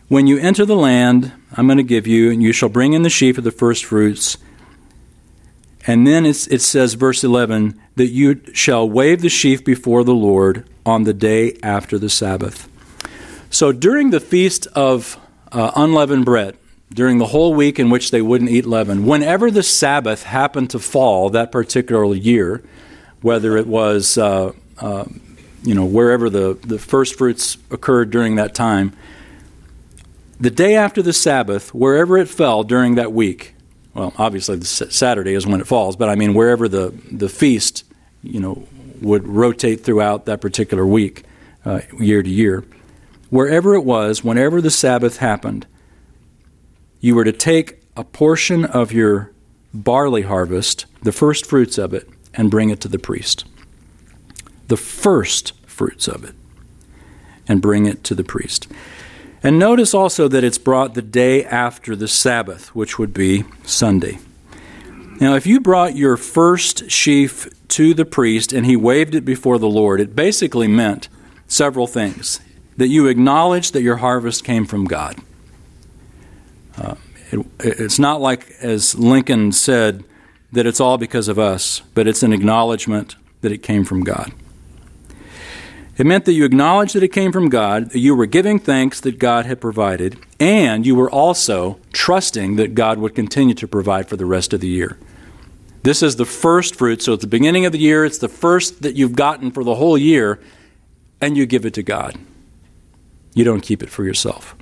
When 0.09 0.27
you 0.27 0.39
enter 0.39 0.65
the 0.65 0.77
land, 0.77 1.33
I'm 1.55 1.67
going 1.67 1.77
to 1.77 1.85
give 1.85 2.07
you, 2.07 2.31
and 2.31 2.43
you 2.43 2.53
shall 2.53 2.71
bring 2.71 2.95
in 2.95 3.03
the 3.03 3.11
sheaf 3.11 3.37
of 3.37 3.45
the 3.45 3.51
first 3.51 3.85
fruits. 3.85 4.39
And 5.87 6.07
then 6.07 6.25
it 6.25 6.35
says, 6.35 6.95
verse 6.95 7.25
11, 7.25 7.81
that 7.97 8.07
you 8.07 8.41
shall 8.53 8.89
wave 8.89 9.21
the 9.21 9.29
sheaf 9.29 9.65
before 9.65 10.05
the 10.05 10.15
Lord 10.15 10.69
on 10.87 11.05
the 11.05 11.13
day 11.13 11.59
after 11.63 11.99
the 11.99 12.09
Sabbath. 12.09 12.69
So 13.51 13.73
during 13.73 14.11
the 14.11 14.21
feast 14.21 14.67
of 14.69 15.19
uh, 15.51 15.73
unleavened 15.75 16.25
bread, 16.25 16.57
during 16.95 17.19
the 17.19 17.27
whole 17.27 17.55
week 17.55 17.79
in 17.79 17.91
which 17.91 18.11
they 18.11 18.23
wouldn't 18.23 18.51
eat 18.51 18.65
leaven, 18.65 19.07
whenever 19.07 19.51
the 19.51 19.63
Sabbath 19.63 20.23
happened 20.23 20.71
to 20.71 20.79
fall 20.79 21.31
that 21.31 21.51
particular 21.51 22.15
year, 22.15 22.63
whether 23.21 23.57
it 23.57 23.67
was, 23.67 24.17
uh, 24.17 24.53
uh, 24.79 25.05
you 25.63 25.75
know, 25.75 25.85
wherever 25.85 26.31
the, 26.31 26.59
the 26.63 26.79
first 26.79 27.17
fruits 27.17 27.57
occurred 27.71 28.11
during 28.11 28.37
that 28.37 28.55
time, 28.55 28.93
the 30.39 30.51
day 30.51 30.75
after 30.75 31.03
the 31.03 31.13
Sabbath, 31.13 31.73
wherever 31.75 32.17
it 32.19 32.29
fell 32.29 32.65
during 32.65 32.97
that 32.97 33.13
week, 33.13 33.55
well, 33.95 34.13
obviously 34.19 34.61
Saturday 34.63 35.35
is 35.35 35.47
when 35.47 35.61
it 35.61 35.67
falls, 35.67 35.97
but 35.97 36.09
I 36.09 36.15
mean 36.15 36.35
wherever 36.35 36.69
the, 36.69 36.95
the 37.11 37.29
feast, 37.29 37.85
you 38.23 38.41
know, 38.41 38.67
would 39.01 39.27
rotate 39.27 39.85
throughout 39.85 40.27
that 40.27 40.41
particular 40.41 40.87
week, 40.87 41.25
uh, 41.65 41.81
year 41.99 42.23
to 42.23 42.31
year 42.31 42.65
wherever 43.33 43.75
it 43.75 43.83
was, 43.83 44.23
whenever 44.23 44.61
the 44.61 44.71
Sabbath 44.71 45.17
happened, 45.17 45.67
you 47.01 47.15
were 47.15 47.25
to 47.25 47.33
take 47.33 47.83
a 47.97 48.05
portion 48.05 48.63
of 48.63 48.93
your 48.93 49.33
barley 49.73 50.21
harvest, 50.21 50.85
the 51.03 51.13
first 51.13 51.47
fruits 51.47 51.79
of 51.79 51.95
it, 51.95 52.07
and 52.35 52.51
bring 52.51 52.69
it 52.69 52.79
to 52.79 52.89
the 52.89 52.99
priest. 52.99 53.47
The 54.69 54.77
first 54.77 55.55
fruits 55.67 56.09
of 56.09 56.25
it, 56.25 56.35
and 57.49 57.63
bring 57.63 57.87
it 57.87 58.05
to 58.05 58.15
the 58.15 58.23
priest. 58.23 58.69
And 59.43 59.59
notice 59.59 59.93
also 59.93 60.29
that 60.29 60.45
it's 60.45 60.59
brought 60.59 60.95
the 60.95 61.03
day 61.03 61.45
after 61.45 61.97
the 61.97 62.07
Sabbath, 62.07 62.75
which 62.75 62.99
would 62.99 63.13
be 63.13 63.45
Sunday. 63.65 64.19
Now, 65.21 65.35
if 65.35 65.47
you 65.47 65.61
brought 65.61 65.97
your 65.97 66.17
first 66.17 66.91
sheaf 66.91 67.49
to 67.69 67.95
the 67.95 68.05
priest 68.05 68.53
and 68.53 68.67
he 68.67 68.77
waved 68.77 69.15
it 69.15 69.25
before 69.25 69.59
the 69.59 69.69
Lord, 69.69 70.01
it 70.01 70.15
basically 70.15 70.69
meant 70.69 71.09
several 71.47 71.87
things 71.87 72.41
that 72.77 72.89
you 72.89 73.07
acknowledged 73.07 73.73
that 73.73 73.83
your 73.83 73.97
harvest 73.97 74.45
came 74.45 74.65
from 74.65 74.85
God. 74.85 75.17
Uh, 76.77 76.95
it, 77.31 77.47
it's 77.61 77.99
not 77.99 78.21
like, 78.21 78.51
as 78.61 78.95
Lincoln 78.95 79.53
said, 79.53 80.05
that 80.53 80.67
it's 80.67 80.81
all 80.81 80.99
because 80.99 81.29
of 81.29 81.39
us, 81.39 81.83
but 81.95 82.07
it's 82.07 82.23
an 82.23 82.33
acknowledgement 82.33 83.17
that 83.41 83.53
it 83.53 83.63
came 83.63 83.85
from 83.85 84.03
God. 84.05 84.33
It 85.99 86.07
meant 86.07 86.25
that 86.25 86.33
you 86.33 86.45
acknowledged 86.45 86.95
that 86.95 87.03
it 87.03 87.13
came 87.13 87.33
from 87.33 87.51
God, 87.51 87.91
that 87.91 87.99
you 87.99 88.15
were 88.15 88.27
giving 88.27 88.59
thanks 88.59 89.01
that 89.01 89.19
God 89.19 89.45
had 89.45 89.61
provided, 89.61 90.19
and 90.41 90.87
you 90.87 90.95
were 90.95 91.11
also 91.11 91.79
trusting 91.93 92.57
that 92.57 92.75
God 92.75 92.99
would 92.99 93.15
continue 93.15 93.55
to 93.55 93.69
provide 93.69 94.09
for 94.09 94.17
the 94.17 94.25
rest 94.25 94.55
of 94.55 94.61
the 94.61 94.69
year. 94.69 94.99
This 95.83 96.03
is 96.03 96.17
the 96.17 96.25
first 96.25 96.77
fruit, 96.77 97.03
so 97.03 97.13
at 97.13 97.21
the 97.21 97.27
beginning 97.27 97.67
of 97.67 97.73
the 97.73 97.79
year, 97.79 98.05
it's 98.05 98.19
the 98.19 98.29
first 98.29 98.83
that 98.83 98.97
you've 98.97 99.17
gotten 99.17 99.51
for 99.51 99.65
the 99.65 99.75
whole 99.75 99.99
year, 99.99 100.41
and 101.21 101.37
you 101.37 101.45
give 101.45 101.67
it 101.67 101.75
to 101.75 101.83
God. 101.83 102.17
You 103.35 103.45
don't 103.45 103.61
keep 103.63 103.83
it 103.83 103.91
for 103.91 104.05
yourself. 104.05 104.57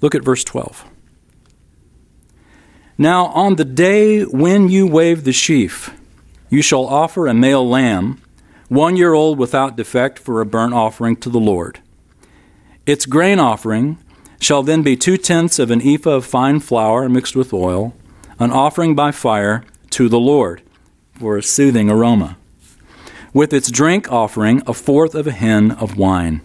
Look 0.00 0.14
at 0.14 0.24
verse 0.24 0.42
12. 0.44 0.84
Now, 2.96 3.26
on 3.26 3.56
the 3.56 3.64
day 3.64 4.22
when 4.22 4.68
you 4.68 4.86
wave 4.86 5.22
the 5.22 5.32
sheaf, 5.32 5.94
you 6.50 6.62
shall 6.62 6.86
offer 6.86 7.26
a 7.26 7.34
male 7.34 7.68
lamb, 7.68 8.20
one 8.68 8.96
year 8.96 9.14
old 9.14 9.38
without 9.38 9.76
defect, 9.76 10.18
for 10.18 10.40
a 10.40 10.46
burnt 10.46 10.74
offering 10.74 11.16
to 11.16 11.30
the 11.30 11.40
Lord. 11.40 11.80
Its 12.86 13.06
grain 13.06 13.38
offering 13.38 13.98
shall 14.40 14.62
then 14.62 14.82
be 14.82 14.96
two 14.96 15.16
tenths 15.16 15.58
of 15.58 15.70
an 15.70 15.82
ephah 15.82 16.10
of 16.10 16.26
fine 16.26 16.60
flour 16.60 17.08
mixed 17.08 17.34
with 17.34 17.52
oil, 17.52 17.94
an 18.38 18.50
offering 18.50 18.94
by 18.94 19.10
fire 19.10 19.64
to 19.90 20.08
the 20.08 20.20
Lord 20.20 20.62
for 21.18 21.36
a 21.36 21.42
soothing 21.42 21.90
aroma. 21.90 22.36
With 23.32 23.52
its 23.52 23.70
drink 23.70 24.10
offering, 24.10 24.62
a 24.66 24.72
fourth 24.72 25.14
of 25.14 25.26
a 25.26 25.32
hin 25.32 25.72
of 25.72 25.96
wine. 25.96 26.40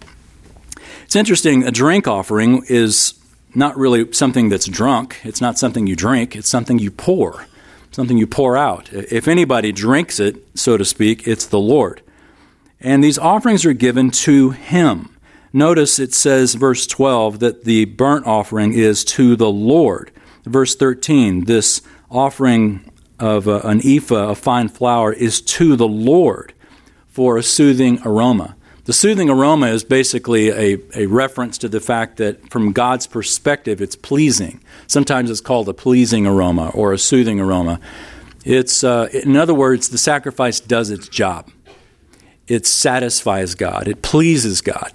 It's 1.04 1.16
interesting, 1.16 1.64
a 1.64 1.72
drink 1.72 2.08
offering 2.08 2.64
is 2.68 3.14
not 3.56 3.78
really 3.78 4.12
something 4.14 4.50
that's 4.50 4.66
drunk. 4.66 5.20
It's 5.24 5.42
not 5.42 5.58
something 5.58 5.86
you 5.88 5.96
drink, 5.96 6.36
it's 6.36 6.50
something 6.50 6.80
you 6.80 6.92
pour, 6.92 7.46
something 7.92 8.18
you 8.18 8.28
pour 8.28 8.58
out. 8.58 8.92
If 8.92 9.28
anybody 9.28 9.72
drinks 9.72 10.20
it, 10.20 10.44
so 10.58 10.78
to 10.78 10.86
speak, 10.86 11.28
it's 11.28 11.46
the 11.46 11.60
Lord. 11.60 12.02
And 12.84 13.02
these 13.02 13.18
offerings 13.18 13.66
are 13.66 13.74
given 13.74 14.12
to 14.12 14.52
Him. 14.52 15.18
Notice 15.54 16.00
it 16.00 16.14
says, 16.14 16.56
verse 16.56 16.86
12, 16.86 17.40
that 17.40 17.64
the 17.64 17.86
burnt 17.86 18.28
offering 18.28 18.74
is 18.74 19.06
to 19.06 19.36
the 19.36 19.50
Lord. 19.50 20.12
Verse 20.44 20.76
13, 20.76 21.46
this 21.46 21.82
offering 22.12 22.92
of 23.20 23.48
uh, 23.48 23.62
an 23.64 23.80
ephah 23.86 24.32
of 24.32 24.38
fine 24.38 24.68
flour 24.68 25.14
is 25.14 25.40
to 25.42 25.76
the 25.76 25.88
Lord 25.88 26.54
for 27.08 27.38
a 27.38 27.44
soothing 27.44 28.00
aroma. 28.04 28.56
The 28.86 28.94
soothing 28.94 29.30
aroma 29.30 29.68
is 29.68 29.86
basically 29.86 30.50
a, 30.50 30.78
a 30.94 31.06
reference 31.06 31.58
to 31.60 31.70
the 31.70 31.80
fact 31.80 32.18
that 32.18 32.50
from 32.50 32.74
God's 32.74 33.08
perspective, 33.08 33.82
it's 33.82 33.96
pleasing. 33.96 34.62
Sometimes 34.88 35.30
it's 35.30 35.40
called 35.40 35.70
a 35.70 35.74
pleasing 35.74 36.28
aroma 36.28 36.70
or 36.74 36.92
a 36.92 36.98
soothing 36.98 37.40
aroma. 37.40 37.80
It's, 38.44 38.84
uh, 38.84 39.08
in 39.14 39.38
other 39.38 39.54
words, 39.54 39.88
the 39.88 39.98
sacrifice 39.98 40.60
does 40.60 40.90
its 40.90 41.08
job. 41.08 41.50
It 42.48 42.66
satisfies 42.66 43.56
God, 43.56 43.88
it 43.88 44.02
pleases 44.02 44.62
God. 44.62 44.92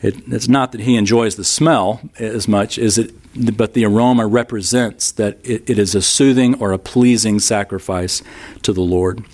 It, 0.00 0.16
it's 0.26 0.48
not 0.48 0.72
that 0.72 0.80
He 0.80 0.96
enjoys 0.96 1.36
the 1.36 1.44
smell 1.44 2.00
as 2.18 2.48
much 2.48 2.76
as 2.76 2.98
it, 2.98 3.14
but 3.56 3.74
the 3.74 3.84
aroma 3.84 4.26
represents 4.26 5.12
that 5.12 5.38
it, 5.44 5.70
it 5.70 5.78
is 5.78 5.94
a 5.94 6.02
soothing 6.02 6.60
or 6.60 6.72
a 6.72 6.78
pleasing 6.78 7.38
sacrifice 7.38 8.22
to 8.62 8.72
the 8.72 8.80
Lord. 8.80 9.24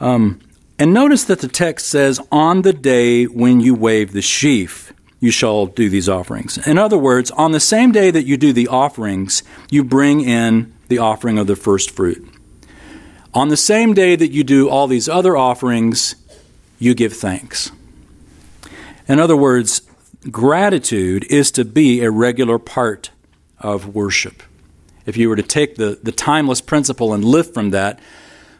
Um, 0.00 0.40
and 0.78 0.94
notice 0.94 1.24
that 1.24 1.40
the 1.40 1.48
text 1.48 1.86
says, 1.86 2.20
On 2.32 2.62
the 2.62 2.72
day 2.72 3.24
when 3.24 3.60
you 3.60 3.74
wave 3.74 4.12
the 4.12 4.22
sheaf, 4.22 4.92
you 5.20 5.30
shall 5.30 5.66
do 5.66 5.90
these 5.90 6.08
offerings. 6.08 6.56
In 6.66 6.78
other 6.78 6.96
words, 6.96 7.30
on 7.32 7.52
the 7.52 7.60
same 7.60 7.92
day 7.92 8.10
that 8.10 8.24
you 8.24 8.38
do 8.38 8.54
the 8.54 8.68
offerings, 8.68 9.42
you 9.70 9.84
bring 9.84 10.22
in 10.22 10.72
the 10.88 10.98
offering 10.98 11.38
of 11.38 11.46
the 11.46 11.56
first 11.56 11.90
fruit. 11.90 12.26
On 13.32 13.48
the 13.48 13.56
same 13.56 13.94
day 13.94 14.16
that 14.16 14.32
you 14.32 14.42
do 14.42 14.68
all 14.68 14.88
these 14.88 15.08
other 15.08 15.36
offerings, 15.36 16.16
you 16.80 16.94
give 16.94 17.12
thanks. 17.12 17.70
In 19.06 19.20
other 19.20 19.36
words, 19.36 19.82
gratitude 20.30 21.24
is 21.30 21.52
to 21.52 21.64
be 21.64 22.02
a 22.02 22.10
regular 22.10 22.58
part 22.58 23.10
of 23.60 23.94
worship. 23.94 24.42
If 25.06 25.16
you 25.16 25.28
were 25.28 25.36
to 25.36 25.44
take 25.44 25.76
the, 25.76 25.98
the 26.02 26.12
timeless 26.12 26.60
principle 26.60 27.14
and 27.14 27.24
live 27.24 27.54
from 27.54 27.70
that, 27.70 28.00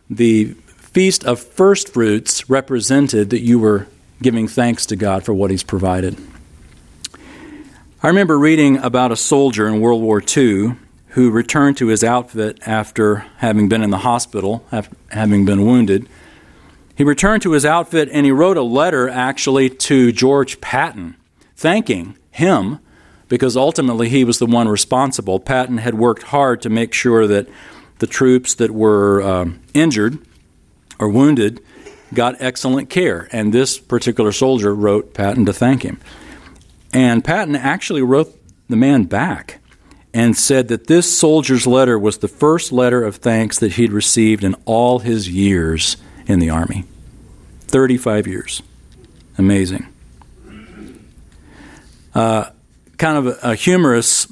the 0.09 0.55
feast 0.77 1.25
of 1.25 1.41
first 1.41 1.93
fruits 1.93 2.49
represented 2.49 3.31
that 3.31 3.41
you 3.41 3.59
were 3.59 3.89
giving 4.23 4.47
thanks 4.47 4.87
to 4.87 4.97
God 4.97 5.25
for 5.25 5.35
what 5.35 5.51
He's 5.51 5.63
provided. 5.65 6.17
I 8.03 8.07
remember 8.07 8.39
reading 8.39 8.79
about 8.79 9.13
a 9.13 9.17
soldier 9.17 9.67
in 9.67 9.81
World 9.81 10.01
War 10.01 10.23
II 10.25 10.77
who 11.11 11.31
returned 11.31 11.77
to 11.77 11.89
his 11.89 12.05
outfit 12.05 12.59
after 12.67 13.27
having 13.39 13.69
been 13.69 13.83
in 13.83 13.91
the 13.91 13.99
hospital, 13.99 14.65
having 15.11 15.45
been 15.45 15.67
wounded. 15.67 16.09
He 16.95 17.05
returned 17.05 17.43
to 17.43 17.53
his 17.53 17.65
outfit 17.65 18.09
and 18.13 18.27
he 18.27 18.33
wrote 18.33 18.57
a 18.57 18.63
letter 18.63 19.09
actually 19.09 19.71
to 19.71 20.13
George 20.13 20.61
Patton, 20.61 21.17
thanking 21.57 22.17
him 22.31 22.79
because 23.29 23.57
ultimately 23.57 24.09
he 24.09 24.25
was 24.25 24.39
the 24.39 24.47
one 24.47 24.69
responsible. 24.69 25.41
Patton 25.41 25.79
had 25.79 25.95
worked 25.95 26.25
hard 26.25 26.61
to 26.63 26.69
make 26.69 26.93
sure 26.93 27.27
that 27.27 27.49
the 27.99 28.07
troops 28.07 28.55
that 28.55 28.71
were 28.71 29.23
um, 29.23 29.61
injured 29.75 30.19
or 30.99 31.09
wounded 31.09 31.61
got 32.13 32.37
excellent 32.41 32.91
care. 32.91 33.29
And 33.33 33.53
this 33.53 33.79
particular 33.79 34.33
soldier 34.33 34.75
wrote 34.75 35.15
Patton 35.15 35.47
to 35.47 35.53
thank 35.53 35.83
him. 35.85 36.01
And 36.93 37.25
Patton 37.25 37.57
actually 37.57 38.03
wrote 38.03 38.37
the 38.69 38.77
man 38.77 39.05
back 39.05 39.60
and 40.13 40.37
said 40.37 40.69
that 40.69 40.87
this 40.87 41.17
soldier's 41.17 41.67
letter 41.67 41.99
was 41.99 42.19
the 42.19 42.29
first 42.29 42.73
letter 42.73 43.05
of 43.05 43.17
thanks 43.17 43.59
that 43.59 43.73
he'd 43.73 43.93
received 43.93 44.43
in 44.43 44.55
all 44.65 45.01
his 45.01 45.29
years 45.29 45.97
in 46.27 46.39
the 46.39 46.51
Army 46.51 46.85
35 47.69 48.27
years. 48.27 48.63
Amazing. 49.39 49.87
Uh, 52.15 52.51
kind 52.99 53.17
of 53.17 53.27
a, 53.29 53.51
a 53.51 53.55
humorous 53.55 54.27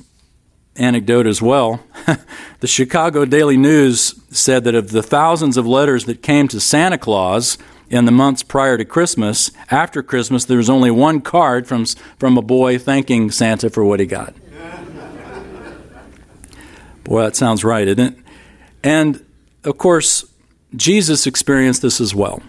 anecdote 0.76 1.26
as 1.26 1.40
well. 1.40 1.80
the 2.60 2.66
Chicago 2.66 3.24
Daily 3.24 3.56
News 3.56 4.14
said 4.30 4.64
that 4.64 4.74
of 4.74 4.90
the 4.90 5.02
thousands 5.02 5.56
of 5.56 5.66
letters 5.66 6.04
that 6.06 6.22
came 6.22 6.48
to 6.48 6.60
Santa 6.60 6.98
Claus 6.98 7.58
in 7.88 8.04
the 8.04 8.12
months 8.12 8.42
prior 8.42 8.76
to 8.76 8.84
Christmas, 8.84 9.50
after 9.70 10.02
Christmas, 10.02 10.44
there 10.44 10.58
was 10.58 10.68
only 10.68 10.90
one 10.90 11.20
card 11.20 11.66
from, 11.66 11.86
from 12.18 12.36
a 12.36 12.42
boy 12.42 12.78
thanking 12.78 13.30
Santa 13.30 13.70
for 13.70 13.84
what 13.84 14.00
he 14.00 14.06
got. 14.06 14.34
Boy, 17.08 17.22
that 17.22 17.36
sounds 17.36 17.64
right, 17.64 17.88
isn't 17.88 17.98
it? 18.00 18.18
And 18.84 19.24
of 19.64 19.78
course, 19.78 20.26
Jesus 20.76 21.26
experienced 21.26 21.80
this 21.80 22.02
as 22.02 22.14
well. 22.14 22.42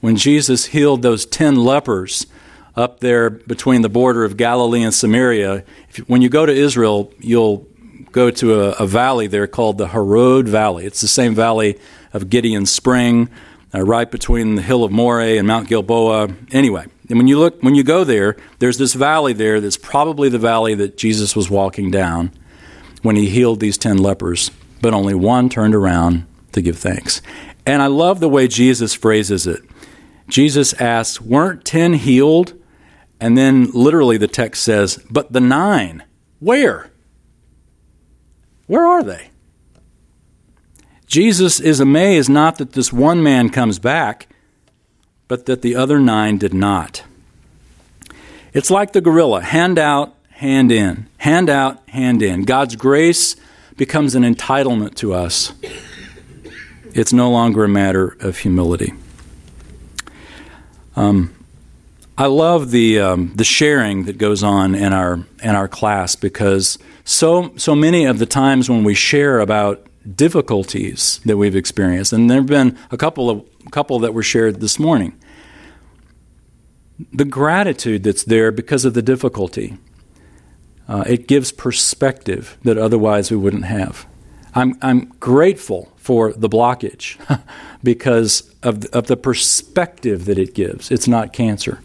When 0.00 0.16
Jesus 0.16 0.66
healed 0.66 1.02
those 1.02 1.26
ten 1.26 1.56
lepers 1.56 2.26
up 2.74 3.00
there 3.00 3.28
between 3.28 3.82
the 3.82 3.90
border 3.90 4.24
of 4.24 4.38
Galilee 4.38 4.82
and 4.82 4.94
Samaria, 4.94 5.64
when 6.06 6.22
you 6.22 6.30
go 6.30 6.46
to 6.46 6.52
Israel, 6.52 7.12
you'll 7.18 7.66
go 8.10 8.30
to 8.30 8.62
a, 8.62 8.70
a, 8.82 8.86
valley 8.86 9.26
there 9.26 9.46
called 9.46 9.76
the 9.76 9.88
Harod 9.88 10.48
Valley. 10.48 10.86
It's 10.86 11.02
the 11.02 11.06
same 11.06 11.34
valley 11.34 11.78
of 12.14 12.30
Gideon 12.30 12.64
Spring, 12.64 13.28
uh, 13.74 13.82
right 13.82 14.10
between 14.10 14.54
the 14.54 14.62
hill 14.62 14.82
of 14.82 14.90
Moreh 14.90 15.36
and 15.36 15.46
Mount 15.46 15.68
Gilboa. 15.68 16.30
Anyway, 16.52 16.86
and 17.10 17.18
when 17.18 17.28
you 17.28 17.38
look, 17.38 17.62
when 17.62 17.74
you 17.74 17.84
go 17.84 18.04
there, 18.04 18.36
there's 18.60 18.78
this 18.78 18.94
valley 18.94 19.34
there 19.34 19.60
that's 19.60 19.76
probably 19.76 20.30
the 20.30 20.38
valley 20.38 20.74
that 20.76 20.96
Jesus 20.96 21.36
was 21.36 21.50
walking 21.50 21.90
down 21.90 22.32
when 23.02 23.16
he 23.16 23.28
healed 23.28 23.60
these 23.60 23.78
10 23.78 23.98
lepers, 23.98 24.50
but 24.80 24.94
only 24.94 25.14
one 25.14 25.48
turned 25.48 25.74
around 25.74 26.26
to 26.52 26.62
give 26.62 26.78
thanks. 26.78 27.22
And 27.66 27.82
I 27.82 27.86
love 27.86 28.20
the 28.20 28.28
way 28.28 28.48
Jesus 28.48 28.94
phrases 28.94 29.46
it. 29.46 29.62
Jesus 30.28 30.72
asks, 30.74 31.20
Weren't 31.20 31.64
10 31.64 31.94
healed? 31.94 32.54
And 33.20 33.36
then 33.36 33.70
literally 33.72 34.16
the 34.16 34.28
text 34.28 34.62
says, 34.62 34.98
But 35.10 35.32
the 35.32 35.40
nine, 35.40 36.04
where? 36.38 36.90
Where 38.66 38.86
are 38.86 39.02
they? 39.02 39.30
Jesus 41.06 41.58
is 41.58 41.80
amazed 41.80 42.30
not 42.30 42.58
that 42.58 42.72
this 42.72 42.92
one 42.92 43.22
man 43.22 43.50
comes 43.50 43.78
back, 43.78 44.28
but 45.26 45.46
that 45.46 45.60
the 45.60 45.74
other 45.74 45.98
nine 45.98 46.38
did 46.38 46.54
not. 46.54 47.02
It's 48.52 48.70
like 48.70 48.92
the 48.92 49.00
gorilla 49.00 49.42
hand 49.42 49.78
out, 49.78 50.14
hand 50.40 50.72
in. 50.72 51.06
Hand 51.18 51.50
out, 51.50 51.86
hand 51.90 52.22
in. 52.22 52.44
God's 52.44 52.74
grace 52.74 53.36
becomes 53.76 54.14
an 54.14 54.22
entitlement 54.22 54.94
to 54.94 55.12
us. 55.12 55.52
It's 56.94 57.12
no 57.12 57.30
longer 57.30 57.64
a 57.64 57.68
matter 57.68 58.16
of 58.20 58.38
humility. 58.38 58.94
Um, 60.96 61.34
I 62.16 62.24
love 62.24 62.70
the 62.70 63.00
um, 63.00 63.34
the 63.34 63.44
sharing 63.44 64.04
that 64.04 64.16
goes 64.16 64.42
on 64.42 64.74
in 64.74 64.94
our 64.94 65.26
in 65.42 65.50
our 65.50 65.68
class 65.68 66.16
because 66.16 66.78
so 67.04 67.52
so 67.56 67.74
many 67.74 68.06
of 68.06 68.18
the 68.18 68.26
times 68.26 68.70
when 68.70 68.82
we 68.82 68.94
share 68.94 69.40
about 69.40 69.86
difficulties 70.16 71.20
that 71.26 71.36
we've 71.36 71.54
experienced, 71.54 72.14
and 72.14 72.30
there 72.30 72.38
have 72.38 72.46
been 72.46 72.78
a 72.90 72.96
couple 72.96 73.28
of 73.28 73.44
couple 73.70 73.98
that 73.98 74.14
were 74.14 74.22
shared 74.22 74.60
this 74.60 74.78
morning. 74.78 75.12
The 77.12 77.26
gratitude 77.26 78.04
that's 78.04 78.24
there 78.24 78.50
because 78.50 78.86
of 78.86 78.94
the 78.94 79.02
difficulty 79.02 79.76
uh, 80.90 81.04
it 81.06 81.28
gives 81.28 81.52
perspective 81.52 82.58
that 82.64 82.76
otherwise 82.76 83.30
we 83.30 83.36
wouldn't 83.36 83.64
have. 83.64 84.06
I'm, 84.56 84.76
I'm 84.82 85.04
grateful 85.20 85.92
for 85.96 86.32
the 86.32 86.48
blockage 86.48 87.16
because 87.84 88.52
of, 88.64 88.84
of 88.86 89.06
the 89.06 89.16
perspective 89.16 90.24
that 90.24 90.36
it 90.36 90.52
gives. 90.52 90.90
It's 90.90 91.06
not 91.06 91.32
cancer. 91.32 91.80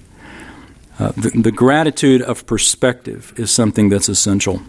Uh, 0.97 1.11
the, 1.11 1.29
the 1.29 1.51
gratitude 1.51 2.23
of 2.23 2.47
perspective 2.47 3.31
is 3.37 3.51
something 3.51 3.89
that's 3.89 4.09
essential. 4.09 4.63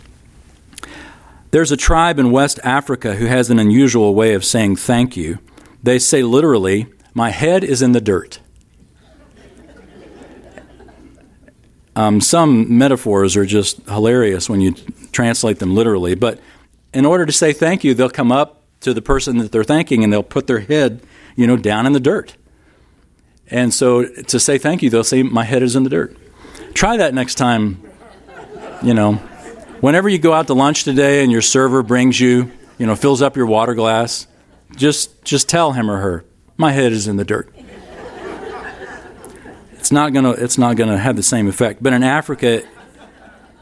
There's 1.51 1.73
a 1.73 1.77
tribe 1.77 2.19
in 2.19 2.31
West 2.31 2.61
Africa 2.63 3.15
who 3.15 3.27
has 3.27 3.49
an 3.49 3.59
unusual 3.59 4.15
way 4.15 4.35
of 4.35 4.45
saying 4.45 4.77
thank 4.77 5.17
you. 5.17 5.39
They 5.83 5.99
say 5.99 6.23
literally, 6.23 6.89
My 7.15 7.31
head 7.31 7.65
is 7.65 7.81
in 7.81 7.93
the 7.93 8.03
dirt. 8.03 8.41
Um, 11.97 12.21
some 12.21 12.77
metaphors 12.77 13.39
are 13.39 13.47
just 13.47 13.81
hilarious 13.89 14.51
when 14.51 14.61
you 14.61 14.75
translate 15.13 15.61
them 15.61 15.75
literally, 15.75 16.15
but 16.15 16.39
in 16.93 17.07
order 17.07 17.25
to 17.25 17.33
say 17.33 17.55
thank 17.55 17.85
you, 17.85 17.95
they'll 17.95 18.11
come 18.11 18.31
up 18.31 18.63
to 18.81 18.93
the 18.93 19.01
person 19.01 19.39
that 19.39 19.51
they're 19.51 19.65
thanking 19.65 20.05
and 20.05 20.13
they'll 20.13 20.23
put 20.23 20.47
their 20.47 20.61
head, 20.61 21.01
you 21.37 21.47
know, 21.47 21.57
down 21.57 21.87
in 21.87 21.95
the 21.95 22.01
dirt. 22.01 22.37
And 23.49 23.73
so 23.73 24.05
to 24.05 24.39
say 24.39 24.59
thank 24.59 24.83
you, 24.83 24.91
they'll 24.91 25.05
say, 25.05 25.23
My 25.23 25.45
head 25.45 25.63
is 25.63 25.75
in 25.75 25.85
the 25.85 25.91
dirt. 25.91 26.15
Try 26.75 26.99
that 26.99 27.15
next 27.15 27.37
time, 27.37 27.83
you 28.83 28.93
know. 28.93 29.15
Whenever 29.81 30.09
you 30.09 30.19
go 30.19 30.35
out 30.35 30.49
to 30.49 30.55
lunch 30.55 30.85
today 30.85 31.23
and 31.23 31.33
your 31.33 31.43
server 31.43 31.83
brings 31.83 32.21
you, 32.21 32.53
you 32.79 32.87
know, 32.87 32.95
fills 32.95 33.23
up 33.23 33.37
your 33.37 33.47
water 33.47 33.75
glass, 33.75 34.27
just 34.77 35.25
just 35.25 35.49
tell 35.49 35.73
him 35.73 35.91
or 35.91 35.99
her, 36.01 36.27
My 36.59 36.73
head 36.73 36.93
is 36.93 37.09
in 37.09 37.17
the 37.17 37.25
dirt 37.25 37.56
it's 39.87 39.93
not 39.93 40.13
to 40.15 40.31
it's 40.33 40.59
not 40.59 40.77
to 40.79 40.99
have 40.99 41.15
the 41.15 41.23
same 41.23 41.47
effect. 41.47 41.81
But 41.81 41.93
in 41.93 42.03
Africa, 42.03 42.65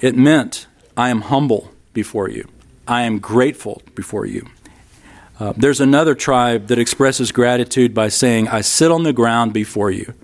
it 0.00 0.16
meant 0.16 0.66
I 0.96 1.10
am 1.10 1.20
humble 1.20 1.70
before 1.92 2.30
you. 2.30 2.48
I 2.88 3.02
am 3.02 3.18
grateful 3.18 3.82
before 3.94 4.24
you. 4.24 4.46
Uh, 5.38 5.52
there's 5.54 5.82
another 5.82 6.14
tribe 6.14 6.68
that 6.68 6.78
expresses 6.78 7.30
gratitude 7.30 7.92
by 7.92 8.08
saying, 8.08 8.48
I 8.48 8.62
sit 8.62 8.90
on 8.90 9.02
the 9.02 9.12
ground 9.12 9.52
before 9.52 9.90
you. 9.90 10.14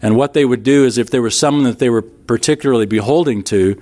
And 0.00 0.16
what 0.16 0.32
they 0.32 0.46
would 0.46 0.62
do 0.62 0.86
is, 0.86 0.96
if 0.96 1.10
there 1.10 1.20
was 1.20 1.38
someone 1.38 1.64
that 1.64 1.78
they 1.78 1.90
were 1.90 2.02
particularly 2.02 2.86
beholding 2.86 3.42
to, 3.44 3.78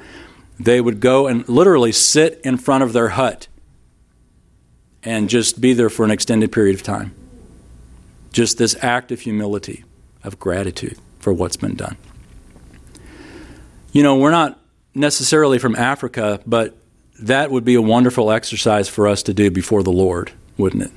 they 0.59 0.81
would 0.81 0.99
go 0.99 1.29
and 1.29 1.49
literally 1.49 1.93
sit 1.93 2.41
in 2.43 2.57
front 2.57 2.83
of 2.83 2.93
their 2.93 3.11
hut 3.11 3.47
and 5.05 5.29
just 5.29 5.61
be 5.61 5.75
there 5.75 5.91
for 5.91 6.05
an 6.05 6.11
extended 6.11 6.51
period 6.51 6.75
of 6.75 6.83
time. 6.83 7.15
Just 8.33 8.59
this 8.59 8.75
act 8.83 9.13
of 9.13 9.21
humility, 9.21 9.85
of 10.25 10.41
gratitude 10.41 10.99
for 11.23 11.33
what's 11.33 11.57
been 11.57 11.77
done. 11.77 11.97
You 13.93 14.03
know, 14.03 14.17
we're 14.17 14.31
not 14.33 14.59
necessarily 14.95 15.59
from 15.59 15.77
Africa, 15.77 16.41
but 16.45 16.77
that 17.21 17.51
would 17.51 17.65
be 17.65 17.75
a 17.75 17.83
wonderful 17.83 18.31
exercise 18.31 18.89
for 18.89 19.07
us 19.07 19.23
to 19.25 19.35
do 19.35 19.51
before 19.51 19.83
the 19.83 19.93
Lord, 19.93 20.33
wouldn't 20.59 20.83
it? 20.83 20.93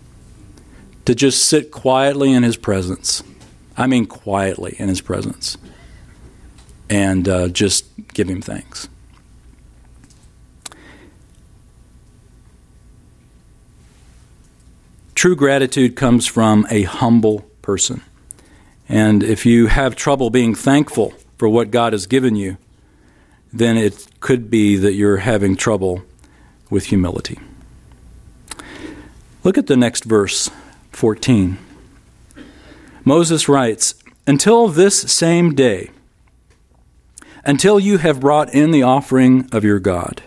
To 1.05 1.15
just 1.15 1.45
sit 1.45 1.71
quietly 1.71 2.33
in 2.33 2.43
His 2.43 2.57
presence. 2.57 3.23
I 3.77 3.87
mean, 3.87 4.07
quietly 4.07 4.75
in 4.79 4.89
His 4.89 5.01
presence. 5.01 5.57
And 6.89 7.29
uh, 7.29 7.47
just 7.49 7.85
give 8.13 8.27
Him 8.27 8.41
thanks. 8.41 8.89
True 15.13 15.35
gratitude 15.35 15.95
comes 15.95 16.25
from 16.25 16.65
a 16.69 16.83
humble 16.83 17.41
person. 17.61 18.01
And 18.87 19.23
if 19.23 19.45
you 19.45 19.67
have 19.67 19.95
trouble 19.95 20.29
being 20.29 20.53
thankful 20.53 21.13
for 21.37 21.49
what 21.49 21.71
God 21.71 21.93
has 21.93 22.05
given 22.05 22.35
you, 22.35 22.57
then 23.51 23.77
it 23.77 24.07
could 24.19 24.49
be 24.49 24.75
that 24.75 24.93
you're 24.93 25.17
having 25.17 25.55
trouble 25.55 26.03
with 26.69 26.85
humility. 26.85 27.39
Look 29.43 29.57
at 29.57 29.67
the 29.67 29.77
next 29.77 30.03
verse, 30.03 30.49
14. 30.91 31.57
Moses 33.03 33.47
writes, 33.47 33.95
Until 34.27 34.67
this 34.67 34.99
same 34.99 35.53
day, 35.53 35.91
until 37.43 37.79
you 37.79 37.99
have 37.99 38.19
brought 38.19 38.53
in 38.53 38.71
the 38.71 38.83
offering 38.83 39.47
of 39.51 39.63
your 39.63 39.79
God, 39.79 40.23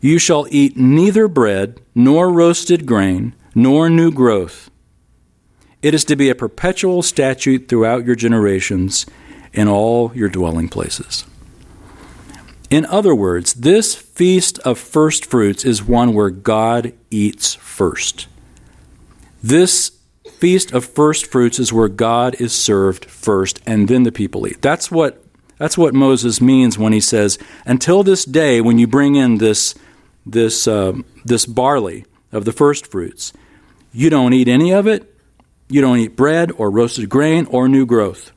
you 0.00 0.18
shall 0.18 0.46
eat 0.50 0.76
neither 0.76 1.26
bread, 1.26 1.80
nor 1.94 2.30
roasted 2.30 2.86
grain, 2.86 3.34
nor 3.54 3.90
new 3.90 4.12
growth 4.12 4.70
it 5.86 5.94
is 5.94 6.04
to 6.04 6.16
be 6.16 6.28
a 6.28 6.34
perpetual 6.34 7.00
statute 7.00 7.68
throughout 7.68 8.04
your 8.04 8.16
generations 8.16 9.06
in 9.52 9.68
all 9.68 10.10
your 10.16 10.28
dwelling 10.28 10.68
places. 10.68 11.24
In 12.70 12.84
other 12.86 13.14
words, 13.14 13.54
this 13.54 13.94
feast 13.94 14.58
of 14.64 14.80
first 14.80 15.24
fruits 15.24 15.64
is 15.64 15.84
one 15.84 16.12
where 16.12 16.30
God 16.30 16.92
eats 17.12 17.54
first. 17.54 18.26
This 19.40 19.92
feast 20.28 20.72
of 20.72 20.84
first 20.84 21.30
fruits 21.30 21.60
is 21.60 21.72
where 21.72 21.86
God 21.86 22.34
is 22.40 22.52
served 22.52 23.04
first 23.04 23.60
and 23.64 23.86
then 23.86 24.02
the 24.02 24.10
people 24.10 24.44
eat. 24.48 24.60
That's 24.60 24.90
what 24.90 25.22
that's 25.56 25.78
what 25.78 25.94
Moses 25.94 26.40
means 26.40 26.76
when 26.76 26.92
he 26.92 27.00
says, 27.00 27.38
"Until 27.64 28.02
this 28.02 28.24
day 28.24 28.60
when 28.60 28.80
you 28.80 28.88
bring 28.88 29.14
in 29.14 29.38
this 29.38 29.76
this 30.26 30.66
uh, 30.66 30.94
this 31.24 31.46
barley 31.46 32.06
of 32.32 32.44
the 32.44 32.52
first 32.52 32.88
fruits, 32.88 33.32
you 33.92 34.10
don't 34.10 34.32
eat 34.32 34.48
any 34.48 34.72
of 34.72 34.88
it 34.88 35.12
you 35.68 35.80
don't 35.80 35.98
eat 35.98 36.16
bread 36.16 36.52
or 36.56 36.70
roasted 36.70 37.08
grain 37.08 37.46
or 37.46 37.68
new 37.68 37.86
growth 37.86 38.32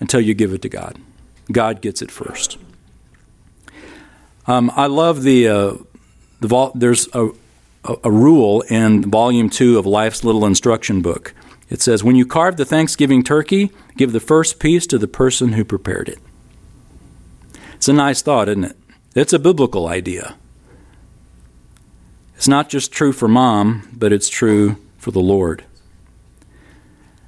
until 0.00 0.20
you 0.20 0.34
give 0.34 0.52
it 0.52 0.62
to 0.62 0.68
God. 0.68 0.98
God 1.50 1.80
gets 1.80 2.02
it 2.02 2.10
first. 2.10 2.58
Um, 4.46 4.70
I 4.74 4.86
love 4.86 5.22
the 5.22 5.48
uh, 5.48 5.74
the 6.40 6.48
vol- 6.48 6.72
there's 6.74 7.08
a, 7.12 7.28
a, 7.84 7.96
a 8.04 8.10
rule 8.10 8.62
in 8.62 9.10
volume 9.10 9.50
two 9.50 9.78
of 9.78 9.86
Life's 9.86 10.24
Little 10.24 10.44
Instruction 10.44 11.02
Book. 11.02 11.34
It 11.68 11.80
says, 11.80 12.02
When 12.02 12.16
you 12.16 12.26
carve 12.26 12.56
the 12.56 12.64
Thanksgiving 12.64 13.22
turkey, 13.22 13.70
give 13.96 14.12
the 14.12 14.20
first 14.20 14.58
piece 14.58 14.86
to 14.88 14.98
the 14.98 15.06
person 15.06 15.52
who 15.52 15.64
prepared 15.64 16.08
it. 16.08 16.18
It's 17.74 17.88
a 17.88 17.92
nice 17.92 18.22
thought, 18.22 18.48
isn't 18.48 18.64
it? 18.64 18.76
It's 19.14 19.32
a 19.32 19.38
biblical 19.38 19.86
idea. 19.86 20.34
It's 22.36 22.48
not 22.48 22.68
just 22.68 22.90
true 22.90 23.12
for 23.12 23.28
mom, 23.28 23.88
but 23.92 24.12
it's 24.12 24.28
true 24.28 24.76
for 24.98 25.10
the 25.10 25.20
Lord. 25.20 25.64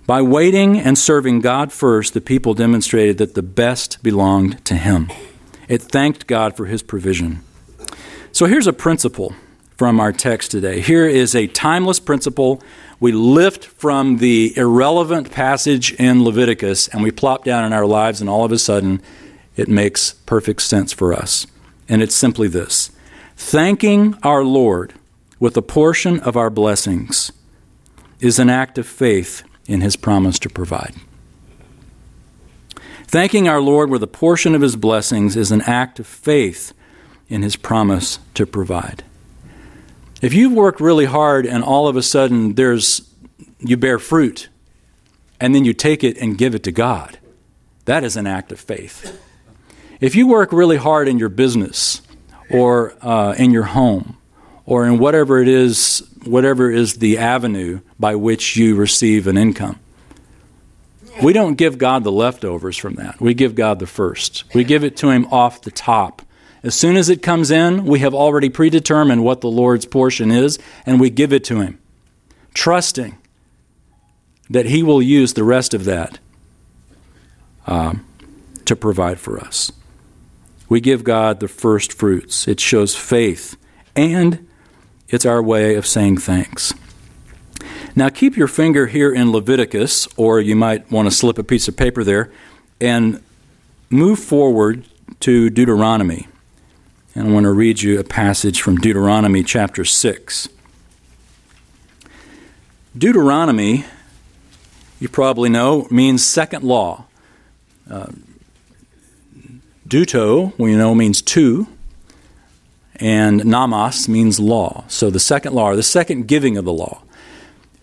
By 0.04 0.20
waiting 0.20 0.80
and 0.80 0.98
serving 0.98 1.40
God 1.40 1.72
first, 1.72 2.12
the 2.12 2.20
people 2.20 2.54
demonstrated 2.54 3.18
that 3.18 3.34
the 3.34 3.42
best 3.42 4.02
belonged 4.02 4.64
to 4.64 4.74
Him. 4.74 5.12
It 5.68 5.80
thanked 5.80 6.26
God 6.26 6.56
for 6.56 6.66
His 6.66 6.82
provision. 6.82 7.40
So 8.32 8.46
here's 8.46 8.66
a 8.66 8.72
principle 8.72 9.32
from 9.76 10.00
our 10.00 10.10
text 10.10 10.50
today. 10.50 10.80
Here 10.80 11.06
is 11.06 11.36
a 11.36 11.46
timeless 11.46 12.00
principle. 12.00 12.60
We 12.98 13.12
lift 13.12 13.64
from 13.64 14.16
the 14.16 14.52
irrelevant 14.56 15.30
passage 15.30 15.92
in 15.92 16.24
Leviticus 16.24 16.88
and 16.88 17.02
we 17.02 17.12
plop 17.12 17.44
down 17.44 17.64
in 17.64 17.72
our 17.72 17.86
lives, 17.86 18.20
and 18.20 18.28
all 18.28 18.44
of 18.44 18.50
a 18.50 18.58
sudden, 18.58 19.00
it 19.54 19.68
makes 19.68 20.14
perfect 20.26 20.62
sense 20.62 20.92
for 20.92 21.12
us. 21.12 21.46
And 21.88 22.02
it's 22.02 22.16
simply 22.16 22.48
this 22.48 22.90
thanking 23.36 24.16
our 24.24 24.42
Lord 24.42 24.94
with 25.38 25.56
a 25.56 25.62
portion 25.62 26.18
of 26.20 26.36
our 26.36 26.50
blessings 26.50 27.30
is 28.18 28.40
an 28.40 28.50
act 28.50 28.78
of 28.78 28.86
faith 28.86 29.44
in 29.66 29.80
his 29.80 29.96
promise 29.96 30.38
to 30.40 30.48
provide. 30.48 30.94
Thanking 33.06 33.46
our 33.46 33.60
Lord 33.60 33.90
with 33.90 34.02
a 34.02 34.06
portion 34.06 34.54
of 34.54 34.62
his 34.62 34.76
blessings 34.76 35.36
is 35.36 35.52
an 35.52 35.60
act 35.62 36.00
of 36.00 36.06
faith 36.06 36.72
in 37.28 37.42
his 37.42 37.56
promise 37.56 38.18
to 38.34 38.46
provide. 38.46 39.04
If 40.22 40.32
you've 40.32 40.52
worked 40.52 40.80
really 40.80 41.04
hard 41.04 41.46
and 41.46 41.62
all 41.62 41.88
of 41.88 41.96
a 41.96 42.02
sudden 42.02 42.54
there's 42.54 43.08
you 43.58 43.76
bear 43.76 43.98
fruit 43.98 44.48
and 45.40 45.54
then 45.54 45.64
you 45.64 45.74
take 45.74 46.02
it 46.02 46.16
and 46.18 46.38
give 46.38 46.54
it 46.54 46.62
to 46.62 46.72
God, 46.72 47.18
that 47.84 48.04
is 48.04 48.16
an 48.16 48.26
act 48.26 48.52
of 48.52 48.60
faith. 48.60 49.20
If 50.00 50.14
you 50.14 50.26
work 50.26 50.52
really 50.52 50.76
hard 50.76 51.06
in 51.06 51.18
your 51.18 51.28
business 51.28 52.02
or 52.50 52.94
uh, 53.02 53.34
in 53.36 53.50
your 53.50 53.64
home 53.64 54.16
or 54.64 54.86
in 54.86 54.98
whatever 54.98 55.40
it 55.40 55.48
is, 55.48 56.06
whatever 56.24 56.70
is 56.70 56.94
the 56.94 57.18
avenue 57.18 57.80
by 57.98 58.14
which 58.14 58.56
you 58.56 58.74
receive 58.74 59.26
an 59.26 59.36
income. 59.36 59.78
We 61.22 61.32
don't 61.32 61.56
give 61.56 61.78
God 61.78 62.04
the 62.04 62.12
leftovers 62.12 62.76
from 62.76 62.94
that. 62.94 63.20
We 63.20 63.34
give 63.34 63.54
God 63.54 63.78
the 63.78 63.86
first. 63.86 64.44
We 64.54 64.64
give 64.64 64.82
it 64.84 64.96
to 64.98 65.10
Him 65.10 65.26
off 65.26 65.62
the 65.62 65.70
top. 65.70 66.22
As 66.62 66.74
soon 66.74 66.96
as 66.96 67.08
it 67.08 67.22
comes 67.22 67.50
in, 67.50 67.84
we 67.84 67.98
have 67.98 68.14
already 68.14 68.48
predetermined 68.48 69.24
what 69.24 69.40
the 69.40 69.50
Lord's 69.50 69.84
portion 69.84 70.30
is, 70.30 70.58
and 70.86 71.00
we 71.00 71.10
give 71.10 71.32
it 71.32 71.44
to 71.44 71.60
Him, 71.60 71.78
trusting 72.54 73.18
that 74.48 74.66
He 74.66 74.82
will 74.82 75.02
use 75.02 75.34
the 75.34 75.44
rest 75.44 75.74
of 75.74 75.84
that 75.84 76.18
um, 77.66 78.06
to 78.64 78.76
provide 78.76 79.18
for 79.18 79.38
us. 79.38 79.72
We 80.68 80.80
give 80.80 81.04
God 81.04 81.40
the 81.40 81.48
first 81.48 81.92
fruits. 81.92 82.48
It 82.48 82.60
shows 82.60 82.94
faith 82.94 83.56
and 83.94 84.46
it's 85.12 85.26
our 85.26 85.42
way 85.42 85.76
of 85.76 85.86
saying 85.86 86.16
thanks. 86.16 86.72
Now, 87.94 88.08
keep 88.08 88.36
your 88.36 88.48
finger 88.48 88.86
here 88.86 89.12
in 89.12 89.30
Leviticus, 89.30 90.08
or 90.16 90.40
you 90.40 90.56
might 90.56 90.90
want 90.90 91.06
to 91.06 91.14
slip 91.14 91.36
a 91.38 91.44
piece 91.44 91.68
of 91.68 91.76
paper 91.76 92.02
there, 92.02 92.32
and 92.80 93.22
move 93.90 94.18
forward 94.18 94.86
to 95.20 95.50
Deuteronomy. 95.50 96.26
And 97.14 97.28
I 97.28 97.30
want 97.30 97.44
to 97.44 97.52
read 97.52 97.82
you 97.82 98.00
a 98.00 98.04
passage 98.04 98.62
from 98.62 98.78
Deuteronomy 98.78 99.42
chapter 99.42 99.84
6. 99.84 100.48
Deuteronomy, 102.96 103.84
you 104.98 105.10
probably 105.10 105.50
know, 105.50 105.86
means 105.90 106.24
second 106.24 106.64
law. 106.64 107.04
Uh, 107.88 108.12
Deuto, 109.86 110.54
we 110.56 110.74
know, 110.74 110.94
means 110.94 111.20
two 111.20 111.66
and 113.02 113.40
namas 113.40 114.08
means 114.08 114.38
law. 114.38 114.84
So 114.86 115.10
the 115.10 115.18
second 115.18 115.54
law, 115.54 115.70
or 115.70 115.76
the 115.76 115.82
second 115.82 116.28
giving 116.28 116.56
of 116.56 116.64
the 116.64 116.72
law. 116.72 117.02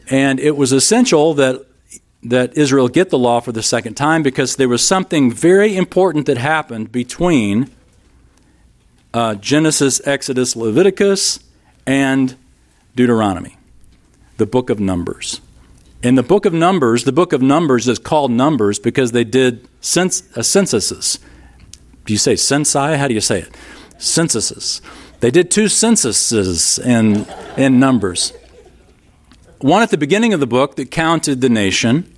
And 0.10 0.40
it 0.40 0.56
was 0.56 0.72
essential 0.72 1.34
that 1.34 1.66
that 2.24 2.58
Israel 2.58 2.88
get 2.88 3.10
the 3.10 3.18
law 3.18 3.40
for 3.40 3.52
the 3.52 3.64
second 3.64 3.96
time 3.96 4.24
because 4.24 4.56
there 4.56 4.68
was 4.68 4.86
something 4.86 5.32
very 5.32 5.76
important 5.76 6.26
that 6.26 6.38
happened 6.38 6.92
between 6.92 7.70
uh, 9.14 9.36
Genesis, 9.36 10.02
Exodus, 10.06 10.56
Leviticus, 10.56 11.40
and 11.88 12.36
Deuteronomy, 12.96 13.58
the 14.38 14.46
book 14.46 14.70
of 14.70 14.80
Numbers. 14.80 15.40
In 16.04 16.16
the 16.16 16.24
book 16.24 16.46
of 16.46 16.54
Numbers, 16.54 17.04
the 17.04 17.12
book 17.12 17.34
of 17.34 17.42
Numbers 17.42 17.88
is 17.88 18.00
called 18.00 18.32
Numbers 18.32 18.80
because 18.80 19.12
they 19.12 19.24
did 19.24 19.68
cens- 19.82 20.38
uh, 20.38 20.44
censuses. 20.44 21.20
Do 22.06 22.14
you 22.14 22.20
say 22.20 22.34
censi? 22.34 22.98
How 22.98 23.08
do 23.08 23.14
you 23.14 23.22
say 23.22 23.42
it? 23.42 23.56
Censuses. 23.98 24.82
They 25.20 25.32
did 25.32 25.52
two 25.52 25.68
censuses 25.68 26.80
in, 26.80 27.26
in 27.58 27.80
Numbers. 27.80 28.34
One 29.60 29.82
at 29.82 29.90
the 29.90 29.98
beginning 29.98 30.34
of 30.34 30.40
the 30.40 30.48
book 30.48 30.76
that 30.78 30.92
counted 30.92 31.42
the 31.42 31.50
nation, 31.50 32.14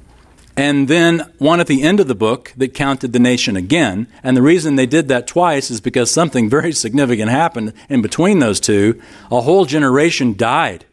and 0.55 0.87
then 0.87 1.31
one 1.39 1.59
at 1.59 1.65
the 1.65 1.81
end 1.81 1.99
of 1.99 2.07
the 2.07 2.13
book 2.13 2.53
that 2.57 2.75
counted 2.75 3.13
the 3.13 3.19
nation 3.19 3.55
again. 3.55 4.07
And 4.21 4.37
the 4.37 4.43
reason 4.43 4.75
they 4.75 4.85
did 4.85 5.07
that 5.07 5.25
twice 5.25 5.71
is 5.71 5.81
because 5.81 6.11
something 6.11 6.49
very 6.57 6.71
significant 6.71 7.31
happened 7.31 7.73
in 7.89 8.03
between 8.03 8.39
those 8.39 8.59
two. 8.59 9.01
A 9.31 9.41
whole 9.41 9.65
generation 9.65 10.35
died. 10.35 10.85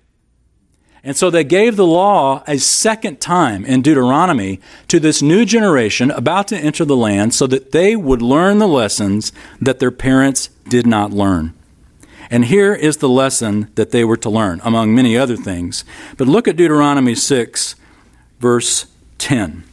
And 1.05 1.17
so 1.17 1.31
they 1.31 1.45
gave 1.45 1.77
the 1.77 1.87
law 1.87 2.43
a 2.47 2.59
second 2.59 3.21
time 3.21 3.65
in 3.65 3.83
Deuteronomy 3.83 4.61
to 4.89 4.99
this 4.99 5.23
new 5.23 5.45
generation 5.45 6.11
about 6.11 6.49
to 6.49 6.57
enter 6.57 6.85
the 6.85 6.97
land 6.97 7.35
so 7.35 7.47
that 7.47 7.73
they 7.73 7.95
would 7.95 8.21
learn 8.23 8.59
the 8.59 8.67
lessons 8.67 9.33
that 9.61 9.79
their 9.79 9.91
parents 9.91 10.49
did 10.69 10.87
not 10.87 11.13
learn. 11.13 11.55
And 12.31 12.45
here 12.45 12.75
is 12.75 12.99
the 12.99 13.09
lesson 13.09 13.71
that 13.75 13.91
they 13.91 14.05
were 14.05 14.17
to 14.19 14.31
learn, 14.31 14.61
among 14.63 14.95
many 14.95 15.17
other 15.17 15.37
things. 15.37 15.85
But 16.17 16.29
look 16.29 16.47
at 16.47 16.57
Deuteronomy 16.57 17.15
6, 17.15 17.75
verse 18.39 18.87
10. 19.19 19.65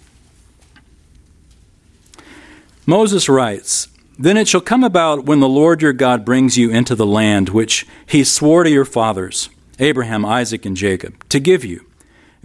Moses 2.86 3.28
writes, 3.28 3.90
Then 4.18 4.38
it 4.38 4.48
shall 4.48 4.62
come 4.62 4.84
about 4.84 5.26
when 5.26 5.42
the 5.42 5.50
Lord 5.50 5.82
your 5.82 5.92
God 5.92 6.24
brings 6.24 6.58
you 6.58 6.72
into 6.72 6.96
the 6.96 7.06
land 7.06 7.50
which 7.50 7.86
he 8.06 8.24
swore 8.24 8.64
to 8.64 8.70
your 8.70 8.86
fathers, 8.86 9.50
Abraham, 9.80 10.26
Isaac, 10.26 10.66
and 10.66 10.78
Jacob, 10.78 11.28
to 11.30 11.40
give 11.40 11.66
you, 11.66 11.86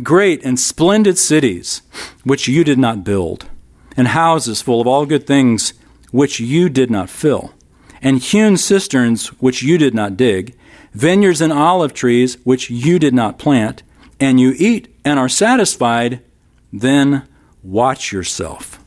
great 0.03 0.43
and 0.45 0.59
splendid 0.59 1.19
cities 1.19 1.83
which 2.25 2.49
you 2.49 2.65
did 2.65 2.79
not 2.79 3.05
build, 3.05 3.47
and 3.97 4.09
houses 4.09 4.61
full 4.63 4.81
of 4.81 4.87
all 4.89 5.07
good 5.07 5.27
things 5.27 5.73
which 6.11 6.41
you 6.41 6.69
did 6.69 6.91
not 6.91 7.09
fill 7.09 7.55
and 8.03 8.19
hewn 8.19 8.57
cisterns 8.57 9.29
which 9.41 9.63
you 9.63 9.79
did 9.79 9.95
not 9.95 10.17
dig, 10.17 10.57
vineyards 10.93 11.41
and 11.41 11.53
olive 11.53 11.95
trees 11.95 12.37
which 12.45 12.71
you 12.71 12.99
did 12.99 13.15
not 13.15 13.39
plant, 13.39 13.83
and 14.19 14.41
you 14.41 14.55
eat 14.59 14.95
and 15.05 15.19
are 15.19 15.29
satisfied, 15.29 16.23
then 16.73 17.27
watch 17.63 18.13
yourself, 18.13 18.83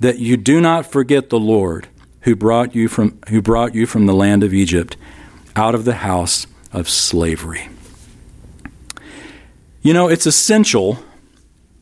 that 0.00 0.18
you 0.18 0.36
do 0.36 0.60
not 0.60 0.86
forget 0.86 1.30
the 1.30 1.38
Lord 1.38 1.88
who 2.20 2.34
brought 2.34 2.74
you 2.74 2.88
from, 2.88 3.18
who 3.28 3.42
brought 3.42 3.74
you 3.74 3.86
from 3.86 4.06
the 4.06 4.14
land 4.14 4.42
of 4.42 4.54
Egypt 4.54 4.96
out 5.56 5.74
of 5.74 5.84
the 5.84 5.94
house 5.94 6.46
of 6.72 6.88
slavery. 6.88 7.68
You 9.82 9.92
know, 9.92 10.08
it's 10.08 10.26
essential 10.26 10.98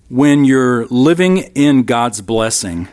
when 0.09 0.45
you're 0.45 0.87
living 0.87 1.39
in 1.39 1.85
God's 1.85 2.21
blessing 2.21 2.89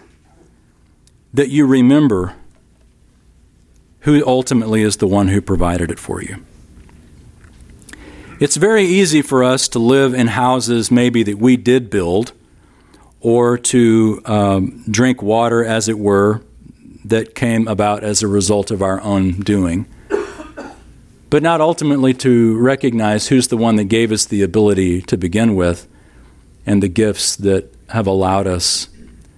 that 1.33 1.49
you 1.49 1.65
remember 1.65 2.35
who 4.01 4.25
ultimately 4.25 4.81
is 4.81 4.97
the 4.97 5.07
one 5.07 5.27
who 5.27 5.41
provided 5.41 5.91
it 5.91 5.99
for 5.99 6.21
you. 6.21 6.43
It's 8.39 8.55
very 8.55 8.85
easy 8.85 9.21
for 9.21 9.43
us 9.43 9.67
to 9.69 9.79
live 9.79 10.13
in 10.13 10.27
houses 10.27 10.89
maybe 10.89 11.23
that 11.23 11.37
we 11.37 11.57
did 11.57 11.89
build 11.89 12.31
or 13.19 13.57
to 13.57 14.21
um, 14.25 14.83
drink 14.89 15.21
water, 15.21 15.65
as 15.65 15.89
it 15.89 15.99
were, 15.99 16.41
that 17.03 17.35
came 17.35 17.67
about 17.67 18.03
as 18.03 18.23
a 18.23 18.27
result 18.27 18.71
of 18.71 18.81
our 18.81 19.01
own 19.01 19.31
doing, 19.41 19.85
but 21.29 21.43
not 21.43 21.59
ultimately 21.59 22.13
to 22.13 22.57
recognize 22.57 23.27
who's 23.27 23.49
the 23.49 23.57
one 23.57 23.75
that 23.75 23.85
gave 23.85 24.11
us 24.11 24.25
the 24.25 24.41
ability 24.41 25.01
to 25.01 25.17
begin 25.17 25.55
with 25.55 25.87
and 26.65 26.81
the 26.81 26.87
gifts 26.87 27.35
that 27.35 27.73
have 27.89 28.07
allowed 28.07 28.47
us 28.47 28.87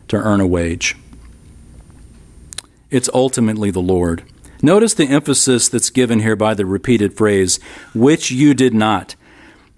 to 0.08 0.17
earn 0.17 0.41
a 0.41 0.47
wage. 0.47 0.95
It's 2.89 3.10
ultimately 3.13 3.71
the 3.71 3.82
Lord. 3.82 4.24
Notice 4.62 4.93
the 4.93 5.08
emphasis 5.08 5.69
that's 5.69 5.89
given 5.89 6.19
here 6.19 6.36
by 6.36 6.54
the 6.54 6.65
repeated 6.65 7.15
phrase, 7.15 7.60
which 7.93 8.32
you 8.32 8.54
did 8.54 8.74
not. 8.74 9.15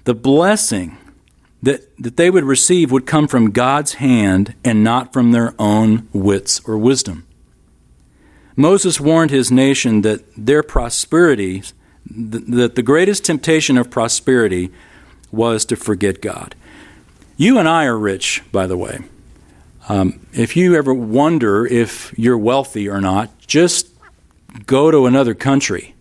The 0.04 0.14
blessing 0.14 0.98
that, 1.62 1.96
that 1.98 2.18
they 2.18 2.30
would 2.30 2.44
receive 2.44 2.92
would 2.92 3.06
come 3.06 3.28
from 3.28 3.52
God's 3.52 3.94
hand 3.94 4.54
and 4.64 4.84
not 4.84 5.14
from 5.14 5.32
their 5.32 5.56
own 5.58 6.10
wits 6.12 6.60
or 6.68 6.78
wisdom. 6.78 7.26
Moses 8.56 9.00
warned 9.00 9.32
his 9.32 9.52
nation 9.52 10.02
that 10.02 10.24
their 10.36 10.62
prosperity 10.62 11.64
that 12.06 12.76
the 12.76 12.84
greatest 12.84 13.24
temptation 13.24 13.78
of 13.78 13.90
prosperity 13.90 14.72
was 15.32 15.66
to 15.66 15.76
forget 15.76 16.22
God. 16.22 16.56
You 17.38 17.58
and 17.58 17.68
I 17.68 17.86
are 17.86 17.98
rich, 17.98 18.44
by 18.52 18.68
the 18.68 18.78
way. 18.78 19.00
Um, 19.90 20.26
if 20.34 20.56
you 20.56 20.76
ever 20.76 20.94
wonder 20.94 21.66
if 21.66 22.14
you're 22.18 22.38
wealthy 22.38 22.88
or 22.88 23.02
not, 23.02 23.38
just 23.48 23.90
go 24.66 24.92
to 24.92 25.06
another 25.06 25.34
country. 25.34 25.96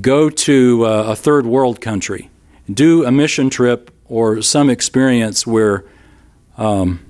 Go 0.00 0.30
to 0.30 0.84
uh, 0.84 1.04
a 1.08 1.16
third 1.16 1.46
world 1.46 1.80
country. 1.80 2.30
Do 2.72 3.04
a 3.04 3.12
mission 3.12 3.50
trip 3.50 3.90
or 4.04 4.42
some 4.42 4.68
experience 4.70 5.46
where 5.46 5.84
um, 6.56 7.00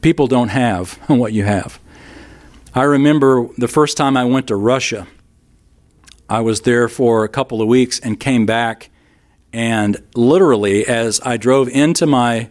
people 0.00 0.26
don't 0.26 0.48
have 0.48 0.92
what 1.08 1.32
you 1.32 1.44
have. 1.44 1.78
I 2.74 2.82
remember 2.82 3.48
the 3.56 3.68
first 3.68 3.96
time 3.96 4.16
I 4.16 4.24
went 4.24 4.48
to 4.48 4.56
Russia. 4.56 5.06
I 6.28 6.40
was 6.40 6.62
there 6.62 6.88
for 6.88 7.24
a 7.24 7.28
couple 7.28 7.60
of 7.62 7.68
weeks 7.68 8.00
and 8.00 8.18
came 8.18 8.46
back, 8.46 8.90
and 9.52 10.02
literally, 10.14 10.86
as 10.86 11.20
I 11.24 11.36
drove 11.36 11.68
into 11.68 12.06
my 12.06 12.48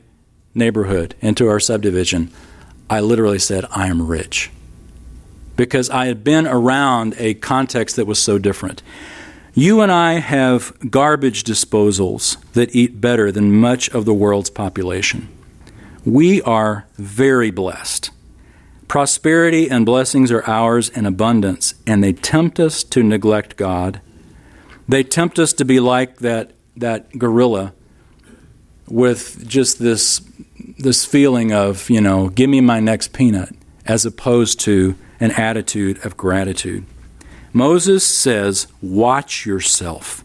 neighborhood, 0.53 1.15
into 1.19 1.49
our 1.49 1.59
subdivision, 1.59 2.31
I 2.89 3.01
literally 3.01 3.39
said, 3.39 3.65
I 3.71 3.87
am 3.87 4.07
rich. 4.07 4.51
Because 5.55 5.89
I 5.89 6.07
had 6.07 6.23
been 6.23 6.47
around 6.47 7.15
a 7.17 7.35
context 7.35 7.95
that 7.95 8.07
was 8.07 8.19
so 8.19 8.37
different. 8.37 8.81
You 9.53 9.81
and 9.81 9.91
I 9.91 10.13
have 10.13 10.73
garbage 10.89 11.43
disposals 11.43 12.37
that 12.53 12.75
eat 12.75 12.99
better 12.99 13.31
than 13.31 13.51
much 13.51 13.87
of 13.89 14.05
the 14.05 14.13
world's 14.13 14.49
population. 14.49 15.27
We 16.05 16.41
are 16.41 16.85
very 16.97 17.51
blessed. 17.51 18.09
Prosperity 18.87 19.69
and 19.69 19.85
blessings 19.85 20.31
are 20.31 20.43
ours 20.49 20.89
in 20.89 21.05
abundance, 21.05 21.75
and 21.85 22.03
they 22.03 22.13
tempt 22.13 22.59
us 22.59 22.83
to 22.85 23.03
neglect 23.03 23.55
God. 23.55 24.01
They 24.87 25.03
tempt 25.03 25.39
us 25.39 25.53
to 25.53 25.65
be 25.65 25.79
like 25.79 26.17
that, 26.17 26.51
that 26.75 27.17
gorilla 27.17 27.73
with 28.87 29.47
just 29.47 29.79
this, 29.79 30.21
this 30.77 31.05
feeling 31.05 31.53
of, 31.53 31.89
you 31.89 32.01
know, 32.01 32.29
give 32.29 32.49
me 32.49 32.59
my 32.59 32.79
next 32.79 33.13
peanut, 33.13 33.55
as 33.85 34.05
opposed 34.05 34.59
to 34.61 34.95
an 35.19 35.31
attitude 35.31 36.03
of 36.05 36.17
gratitude. 36.17 36.85
Moses 37.51 38.05
says, 38.05 38.67
Watch 38.81 39.45
yourself. 39.45 40.23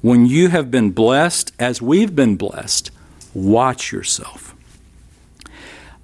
When 0.00 0.26
you 0.26 0.48
have 0.48 0.70
been 0.70 0.92
blessed, 0.92 1.52
as 1.58 1.82
we've 1.82 2.14
been 2.14 2.36
blessed, 2.36 2.90
watch 3.34 3.92
yourself. 3.92 4.54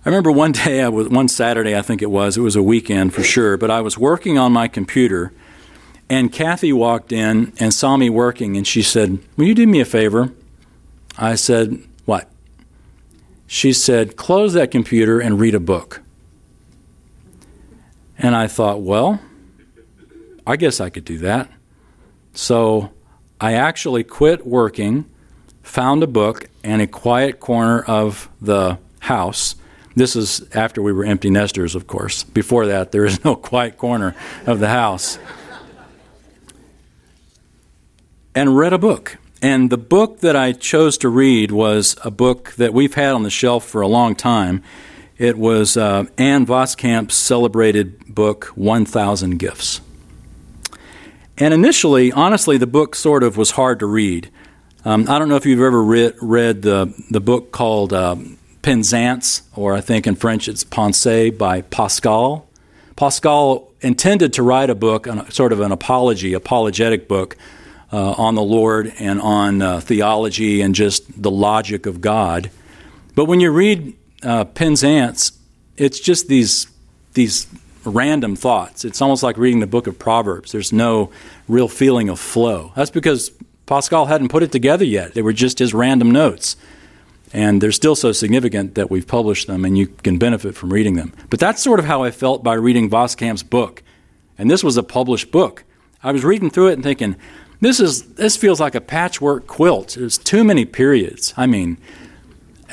I 0.04 0.10
remember 0.10 0.30
one 0.30 0.52
day, 0.52 0.82
I 0.82 0.88
was, 0.88 1.08
one 1.08 1.28
Saturday, 1.28 1.76
I 1.76 1.82
think 1.82 2.02
it 2.02 2.10
was, 2.10 2.37
it 2.37 2.42
was 2.42 2.56
a 2.56 2.62
weekend 2.62 3.14
for 3.14 3.22
sure, 3.22 3.56
but 3.56 3.70
I 3.70 3.80
was 3.80 3.96
working 3.96 4.37
on 4.37 4.52
my 4.52 4.68
computer, 4.68 5.32
and 6.10 6.30
Kathy 6.30 6.72
walked 6.72 7.10
in 7.10 7.52
and 7.58 7.72
saw 7.72 7.96
me 7.96 8.10
working, 8.10 8.56
and 8.56 8.66
she 8.66 8.82
said, 8.82 9.18
Will 9.37 9.46
you 9.46 9.54
do 9.54 9.66
me 9.66 9.80
a 9.80 9.87
favor? 9.87 10.32
I 11.16 11.37
said, 11.37 11.82
What? 12.04 12.28
She 13.46 13.72
said, 13.72 14.16
Close 14.16 14.52
that 14.52 14.70
computer 14.70 15.20
and 15.20 15.40
read 15.40 15.54
a 15.54 15.60
book. 15.60 16.02
And 18.24 18.34
I 18.34 18.46
thought, 18.46 18.80
Well, 18.80 19.20
I 20.46 20.56
guess 20.56 20.80
I 20.80 20.88
could 20.88 21.04
do 21.04 21.18
that. 21.18 21.50
So 22.32 22.90
I 23.38 23.52
actually 23.52 24.02
quit 24.02 24.46
working, 24.46 25.04
found 25.62 26.02
a 26.02 26.06
book 26.06 26.48
in 26.62 26.80
a 26.80 26.87
quiet 26.87 27.38
corner 27.38 27.82
of 27.82 28.30
the 28.40 28.78
house. 29.00 29.56
This 29.94 30.16
is 30.16 30.42
after 30.54 30.80
we 30.80 30.90
were 30.90 31.04
empty 31.04 31.28
nesters, 31.28 31.74
of 31.74 31.87
course. 31.87 32.24
Before 32.24 32.64
that, 32.64 32.92
there 32.92 33.04
is 33.04 33.22
no 33.26 33.37
quiet 33.50 33.76
corner 33.76 34.16
of 34.46 34.58
the 34.58 34.68
house. 34.68 35.18
And 38.34 38.56
read 38.56 38.72
a 38.72 38.78
book. 38.78 39.18
And 39.42 39.68
the 39.68 39.76
book 39.76 40.20
that 40.20 40.34
I 40.34 40.52
chose 40.52 40.96
to 40.98 41.10
read 41.10 41.52
was 41.52 41.94
a 42.02 42.10
book 42.10 42.52
that 42.52 42.72
we've 42.72 42.94
had 42.94 43.12
on 43.12 43.22
the 43.22 43.28
shelf 43.28 43.66
for 43.66 43.82
a 43.82 43.87
long 43.87 44.14
time. 44.14 44.62
It 45.16 45.38
was 45.38 45.77
uh, 45.77 46.07
Ann 46.18 46.44
Voskamp's 46.44 47.14
celebrated 47.14 48.00
book, 48.07 48.46
1000 48.57 49.38
Gifts. 49.38 49.81
And 51.38 51.55
initially, 51.55 52.11
honestly, 52.11 52.59
the 52.59 52.66
book 52.66 52.96
sort 52.96 53.22
of 53.22 53.37
was 53.37 53.53
hard 53.53 53.79
to 53.79 53.87
read. 53.87 54.31
Um, 54.85 55.09
I 55.09 55.18
don't 55.18 55.29
know 55.29 55.37
if 55.37 55.46
you've 55.46 55.61
ever 55.61 55.83
read, 55.83 56.14
read 56.20 56.62
the, 56.62 56.92
the 57.11 57.20
book 57.20 57.53
called 57.53 57.92
uh, 57.92 58.16
Penzance, 58.62 59.42
or 59.55 59.74
I 59.74 59.81
think 59.81 60.07
in 60.07 60.16
French 60.16 60.48
it's 60.48 60.64
Pensée 60.64 61.37
by 61.37 61.62
Pascal. 61.62 62.48
Pascal 62.96 63.70
intended 63.81 64.33
to 64.35 64.42
write 64.42 64.70
a 64.70 64.74
book, 64.74 65.07
sort 65.31 65.53
of 65.53 65.61
an 65.61 65.70
apology, 65.70 66.33
apologetic 66.33 67.07
book 67.09 67.37
uh, 67.92 68.12
on 68.12 68.35
the 68.35 68.42
Lord 68.42 68.92
and 68.98 69.20
on 69.20 69.62
uh, 69.62 69.81
theology 69.81 70.61
and 70.61 70.74
just 70.74 71.22
the 71.22 71.31
logic 71.31 71.87
of 71.87 72.00
God. 72.00 72.50
But 73.14 73.27
when 73.27 73.40
you 73.40 73.53
read 73.53 73.94
uh, 74.24 74.44
Penzance, 74.44 75.32
it's 75.76 76.00
just 76.00 76.28
these 76.28 76.66
these 77.14 77.46
random 77.84 78.34
thoughts. 78.37 78.84
It's 78.84 79.00
almost 79.00 79.22
like 79.22 79.37
reading 79.37 79.60
the 79.60 79.66
book 79.66 79.87
of 79.87 79.98
Proverbs. 79.98 80.52
There's 80.52 80.72
no 80.72 81.10
real 81.48 81.68
feeling 81.68 82.08
of 82.08 82.18
flow. 82.18 82.72
That's 82.74 82.90
because 82.90 83.30
Pascal 83.66 84.06
hadn't 84.06 84.28
put 84.28 84.42
it 84.42 84.52
together 84.52 84.84
yet. 84.84 85.14
They 85.14 85.22
were 85.22 85.32
just 85.32 85.58
his 85.58 85.74
random 85.74 86.10
notes. 86.10 86.56
And 87.32 87.60
they're 87.60 87.72
still 87.72 87.96
so 87.96 88.12
significant 88.12 88.76
that 88.76 88.90
we've 88.90 89.06
published 89.06 89.48
them 89.48 89.64
and 89.64 89.76
you 89.76 89.88
can 89.88 90.18
benefit 90.18 90.54
from 90.54 90.72
reading 90.72 90.94
them. 90.94 91.12
But 91.30 91.40
that's 91.40 91.62
sort 91.62 91.80
of 91.80 91.84
how 91.84 92.02
I 92.02 92.10
felt 92.10 92.44
by 92.44 92.54
reading 92.54 92.88
Voskamp's 92.88 93.42
book. 93.42 93.82
And 94.38 94.50
this 94.50 94.62
was 94.62 94.76
a 94.76 94.82
published 94.82 95.32
book. 95.32 95.64
I 96.02 96.12
was 96.12 96.24
reading 96.24 96.50
through 96.50 96.68
it 96.68 96.74
and 96.74 96.82
thinking, 96.82 97.16
this 97.60 97.80
is 97.80 98.14
this 98.14 98.37
feels 98.37 98.60
like 98.60 98.74
a 98.74 98.80
patchwork 98.80 99.46
quilt. 99.46 99.96
There's 99.98 100.18
too 100.18 100.44
many 100.44 100.64
periods. 100.64 101.34
I 101.37 101.46
mean, 101.46 101.78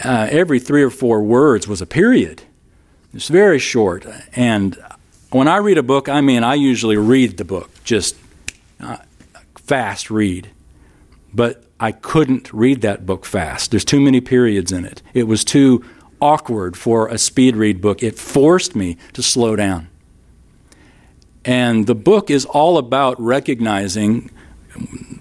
uh, 0.04 0.28
every 0.30 0.60
three 0.60 0.84
or 0.84 0.90
four 0.90 1.22
words 1.22 1.68
was 1.68 1.82
a 1.82 1.86
period. 1.86 2.44
It's 3.14 3.28
very 3.28 3.60
short, 3.60 4.06
and 4.36 4.78
when 5.32 5.48
I 5.48 5.58
read 5.58 5.78
a 5.78 5.84
book, 5.84 6.10
I 6.10 6.22
mean, 6.22 6.44
I 6.44 6.56
usually 6.56 6.98
read 6.98 7.38
the 7.38 7.46
book, 7.46 7.70
just 7.84 8.16
uh, 8.80 8.98
fast 9.56 10.12
read. 10.12 10.50
But 11.34 11.64
I 11.80 11.94
couldn't 11.94 12.52
read 12.54 12.82
that 12.82 13.06
book 13.06 13.26
fast. 13.26 13.72
There's 13.72 13.86
too 13.86 14.02
many 14.02 14.22
periods 14.22 14.72
in 14.72 14.86
it. 14.86 15.02
It 15.14 15.24
was 15.24 15.44
too 15.44 15.84
awkward 16.20 16.78
for 16.78 17.08
a 17.08 17.18
speed 17.18 17.56
read 17.56 17.82
book. 17.82 18.04
It 18.04 18.20
forced 18.20 18.76
me 18.76 18.98
to 19.14 19.24
slow 19.24 19.56
down. 19.56 19.88
And 21.44 21.88
the 21.88 21.96
book 21.96 22.30
is 22.30 22.46
all 22.46 22.78
about 22.78 23.20
recognizing 23.20 24.30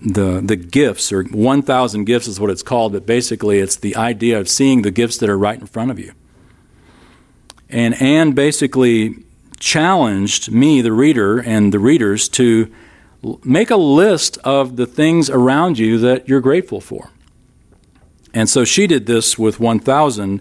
the 0.03 0.41
the 0.43 0.57
gifts 0.57 1.13
or 1.13 1.25
1000 1.25 2.05
gifts 2.05 2.27
is 2.27 2.41
what 2.41 2.51
it's 2.51 2.63
called 2.63 2.93
but 2.93 3.05
basically 3.05 3.59
it's 3.59 3.77
the 3.77 3.95
idea 3.97 4.39
of 4.39 4.49
seeing 4.49 4.83
the 4.83 4.91
gifts 4.91 5.19
that 5.19 5.29
are 5.29 5.39
right 5.39 5.61
in 5.61 5.67
front 5.67 5.91
of 5.91 5.99
you 5.99 6.13
and 7.71 8.01
Ann 8.03 8.33
basically 8.33 9.15
challenged 9.59 10.51
me, 10.51 10.81
the 10.81 10.93
reader, 10.93 11.39
and 11.39 11.73
the 11.73 11.79
readers 11.79 12.29
to 12.31 12.73
make 13.45 13.71
a 13.71 13.77
list 13.77 14.39
of 14.39 14.77
the 14.77 14.87
things 14.87 15.31
around 15.31 15.79
you 15.79 15.99
that 15.99 16.29
you're 16.29 16.41
grateful 16.41 16.81
for. 16.81 17.11
And 18.35 18.49
so 18.49 18.65
she 18.65 18.87
did 18.87 19.07
this 19.07 19.39
with 19.39 19.61
1,000, 19.61 20.41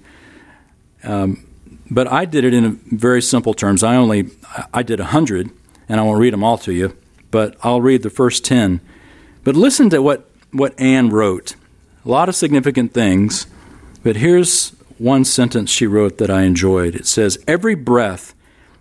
um, 1.04 1.46
but 1.92 2.12
I 2.12 2.26
did 2.26 2.44
it 2.46 2.54
in 2.54 2.78
very 2.92 3.22
simple 3.22 3.54
terms. 3.54 3.84
I 3.84 3.96
only 3.96 4.30
I 4.74 4.84
did 4.84 5.00
100, 5.00 5.50
and 5.88 6.00
I 6.00 6.04
won't 6.04 6.20
read 6.20 6.34
them 6.34 6.44
all 6.44 6.58
to 6.60 6.72
you, 6.72 6.96
but 7.32 7.58
I'll 7.62 7.82
read 7.82 8.04
the 8.04 8.10
first 8.10 8.46
10. 8.46 8.80
But 9.44 9.56
listen 9.56 9.90
to 9.92 10.02
what, 10.02 10.30
what 10.52 10.80
Ann 10.80 11.10
wrote. 11.10 11.56
A 12.06 12.10
lot 12.10 12.30
of 12.30 12.36
significant 12.36 12.94
things, 12.94 13.48
but 14.04 14.16
here's 14.16 14.70
one 14.98 15.26
sentence 15.26 15.70
she 15.70 15.88
wrote 15.88 16.18
that 16.18 16.30
I 16.30 16.44
enjoyed. 16.44 16.96
It 16.96 17.08
says, 17.08 17.38
Every 17.48 17.76
breath 17.76 18.34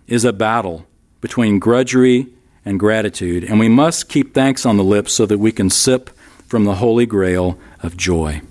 is 0.07 0.25
a 0.25 0.33
battle 0.33 0.85
between 1.21 1.59
grudgery 1.59 2.27
and 2.65 2.79
gratitude, 2.79 3.43
and 3.43 3.59
we 3.59 3.69
must 3.69 4.09
keep 4.09 4.33
thanks 4.33 4.65
on 4.65 4.77
the 4.77 4.83
lips 4.83 5.13
so 5.13 5.25
that 5.25 5.37
we 5.37 5.51
can 5.51 5.69
sip 5.69 6.09
from 6.47 6.65
the 6.65 6.75
holy 6.75 7.05
grail 7.05 7.57
of 7.81 7.95
joy. 7.95 8.41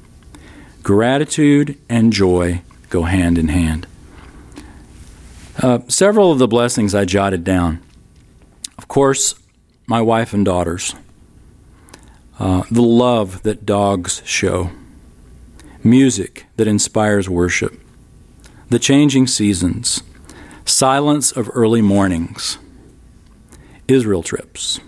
Gratitude 0.83 1.79
and 1.88 2.12
joy 2.12 2.62
go 2.88 3.03
hand 3.03 3.37
in 3.38 3.49
hand. 3.49 3.87
Uh, 5.61 5.81
several 5.88 6.31
of 6.33 6.38
the 6.38 6.49
blessings 6.49 6.94
I 6.94 7.05
jotted 7.05 7.44
down. 7.44 7.83
Of 8.79 8.87
course, 8.87 9.35
my 9.87 10.01
wife 10.01 10.33
and 10.33 10.44
daughters. 10.44 10.94
Uh, 12.38 12.62
the 12.70 12.83
love 12.83 13.42
that 13.42 13.66
dogs 13.66 14.22
show. 14.24 14.70
Music 15.83 16.46
that 16.57 16.68
inspires 16.68 17.29
worship. 17.29 17.81
The 18.70 18.79
changing 18.79 19.27
seasons 19.27 20.03
silence 20.64 21.33
of 21.33 21.51
early 21.55 21.81
mornings, 21.81 22.59
Israel 23.88 24.22
trips, 24.22 24.81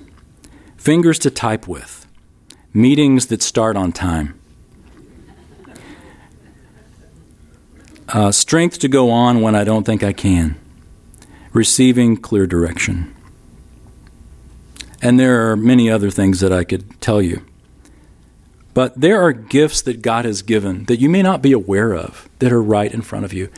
fingers 0.77 1.19
to 1.19 1.31
type 1.31 1.67
with, 1.67 2.07
meetings 2.75 3.27
that 3.27 3.43
start 3.43 3.77
on 3.77 3.91
time, 3.91 4.39
uh, 8.11 8.31
strength 8.31 8.79
to 8.79 8.89
go 8.89 9.11
on 9.11 9.41
when 9.41 9.55
I 9.55 9.65
don't 9.65 9.85
think 9.85 10.03
I 10.03 10.13
can, 10.13 10.57
receiving 11.53 12.17
clear 12.17 12.47
direction. 12.47 13.15
And 15.03 15.19
there 15.19 15.51
are 15.51 15.57
many 15.57 15.91
other 15.91 16.11
things 16.11 16.41
that 16.41 16.53
I 16.53 16.65
could 16.65 17.01
tell 17.01 17.23
you. 17.23 17.45
But 18.75 19.01
there 19.01 19.21
are 19.21 19.33
gifts 19.33 19.83
that 19.83 20.03
God 20.03 20.25
has 20.25 20.43
given 20.43 20.85
that 20.85 21.01
you 21.01 21.09
may 21.09 21.23
not 21.23 21.43
be 21.43 21.53
aware 21.53 21.95
of 21.95 22.29
that 22.39 22.53
are 22.53 22.63
right 22.63 22.93
in 22.93 23.03
front 23.03 23.25
of 23.25 23.33
you. 23.33 23.49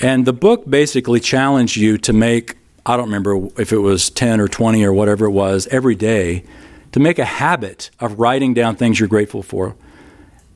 And 0.00 0.26
the 0.26 0.32
book 0.32 0.68
basically 0.68 1.20
challenged 1.20 1.76
you 1.76 1.98
to 1.98 2.12
make, 2.12 2.56
I 2.86 2.96
don't 2.96 3.06
remember 3.06 3.48
if 3.60 3.72
it 3.72 3.78
was 3.78 4.10
10 4.10 4.40
or 4.40 4.48
20 4.48 4.84
or 4.84 4.92
whatever 4.92 5.26
it 5.26 5.30
was, 5.30 5.66
every 5.68 5.94
day, 5.94 6.44
to 6.92 7.00
make 7.00 7.18
a 7.18 7.24
habit 7.24 7.90
of 7.98 8.18
writing 8.20 8.54
down 8.54 8.76
things 8.76 9.00
you're 9.00 9.08
grateful 9.08 9.42
for. 9.42 9.74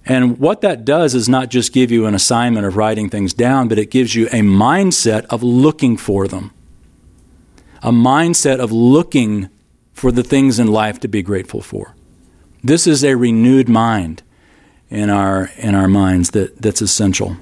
And 0.06 0.38
what 0.38 0.60
that 0.62 0.84
does 0.84 1.14
is 1.14 1.28
not 1.28 1.50
just 1.50 1.72
give 1.72 1.90
you 1.90 2.06
an 2.06 2.14
assignment 2.14 2.66
of 2.66 2.76
writing 2.76 3.10
things 3.10 3.34
down, 3.34 3.68
but 3.68 3.78
it 3.78 3.90
gives 3.90 4.14
you 4.14 4.26
a 4.28 4.40
mindset 4.40 5.26
of 5.26 5.42
looking 5.42 5.96
for 5.96 6.26
them. 6.26 6.52
A 7.82 7.92
mindset 7.92 8.58
of 8.58 8.72
looking 8.72 9.50
for 9.98 10.12
the 10.12 10.22
things 10.22 10.58
in 10.58 10.68
life 10.68 11.00
to 11.00 11.08
be 11.08 11.22
grateful 11.22 11.60
for. 11.60 11.94
This 12.62 12.86
is 12.86 13.04
a 13.04 13.16
renewed 13.16 13.68
mind 13.68 14.22
in 14.90 15.10
our, 15.10 15.50
in 15.56 15.74
our 15.74 15.88
minds 15.88 16.30
that, 16.30 16.62
that's 16.62 16.80
essential. 16.80 17.36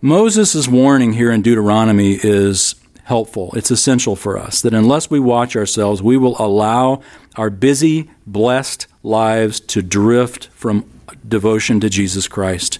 Moses' 0.00 0.66
warning 0.66 1.12
here 1.12 1.30
in 1.30 1.42
Deuteronomy 1.42 2.18
is 2.22 2.74
helpful. 3.04 3.52
It's 3.54 3.70
essential 3.70 4.16
for 4.16 4.38
us 4.38 4.62
that 4.62 4.72
unless 4.72 5.10
we 5.10 5.20
watch 5.20 5.56
ourselves, 5.56 6.02
we 6.02 6.16
will 6.16 6.40
allow 6.40 7.02
our 7.36 7.50
busy, 7.50 8.10
blessed 8.26 8.86
lives 9.02 9.60
to 9.60 9.82
drift 9.82 10.46
from 10.46 10.88
devotion 11.28 11.80
to 11.80 11.90
Jesus 11.90 12.28
Christ. 12.28 12.78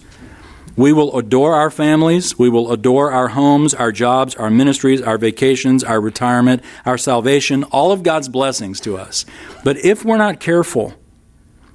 We 0.81 0.95
will 0.95 1.15
adore 1.19 1.57
our 1.57 1.71
families. 1.71 2.39
We 2.39 2.49
will 2.49 2.73
adore 2.73 3.13
our 3.13 3.29
homes, 3.29 3.75
our 3.75 3.93
jobs, 3.93 4.35
our 4.37 4.49
ministries, 4.49 5.03
our 5.03 5.19
vacations, 5.19 5.85
our 5.85 6.01
retirement, 6.01 6.65
our 6.87 6.97
salvation, 6.97 7.65
all 7.65 7.93
of 7.93 8.03
God's 8.03 8.31
blessings 8.31 8.81
to 8.81 8.97
us. 8.97 9.27
But 9.63 9.77
if 9.85 10.07
we're 10.07 10.17
not 10.17 10.41
careful, 10.41 10.95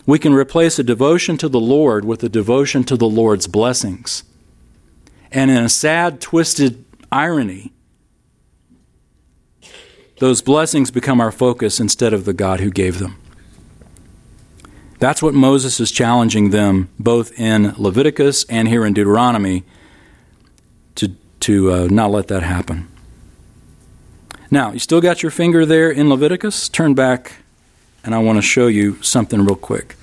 we 0.07 0.17
can 0.17 0.33
replace 0.33 0.79
a 0.79 0.83
devotion 0.83 1.37
to 1.37 1.47
the 1.47 1.59
Lord 1.59 2.03
with 2.03 2.23
a 2.23 2.29
devotion 2.29 2.83
to 2.85 2.97
the 2.97 3.07
Lord's 3.07 3.45
blessings. 3.45 4.23
And 5.31 5.51
in 5.51 5.57
a 5.57 5.69
sad, 5.69 6.19
twisted 6.19 6.83
irony, 7.11 7.73
those 10.17 10.41
blessings 10.41 10.89
become 10.89 11.21
our 11.21 11.31
focus 11.31 11.79
instead 11.79 12.11
of 12.11 12.25
the 12.25 12.33
God 12.33 12.59
who 12.59 12.71
gave 12.71 12.97
them. 12.97 13.21
That's 14.99 15.21
what 15.21 15.33
Moses 15.33 15.79
is 15.79 15.91
challenging 15.91 16.51
them 16.51 16.89
both 16.97 17.37
in 17.39 17.73
Leviticus 17.77 18.45
and 18.45 18.67
here 18.67 18.85
in 18.85 18.93
Deuteronomy 18.93 19.63
to, 20.95 21.09
to 21.41 21.71
uh, 21.71 21.87
not 21.89 22.11
let 22.11 22.27
that 22.29 22.43
happen. 22.43 22.87
Now, 24.49 24.71
you 24.71 24.79
still 24.79 25.01
got 25.01 25.21
your 25.21 25.31
finger 25.31 25.65
there 25.65 25.89
in 25.91 26.09
Leviticus? 26.09 26.69
Turn 26.69 26.93
back, 26.93 27.33
and 28.03 28.15
I 28.15 28.19
want 28.19 28.37
to 28.37 28.41
show 28.41 28.67
you 28.67 29.01
something 29.01 29.41
real 29.41 29.55
quick. 29.55 29.95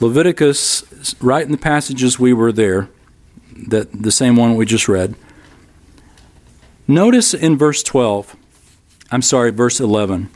Leviticus, 0.00 1.14
right 1.20 1.44
in 1.44 1.52
the 1.52 1.58
passages 1.58 2.18
we 2.18 2.32
were 2.32 2.52
there, 2.52 2.88
that 3.68 4.02
the 4.02 4.10
same 4.10 4.36
one 4.36 4.56
we 4.56 4.64
just 4.64 4.88
read. 4.88 5.14
Notice 6.86 7.34
in 7.34 7.56
verse 7.56 7.82
12, 7.82 8.36
I'm 9.10 9.22
sorry, 9.22 9.50
verse 9.50 9.80
11. 9.80 10.30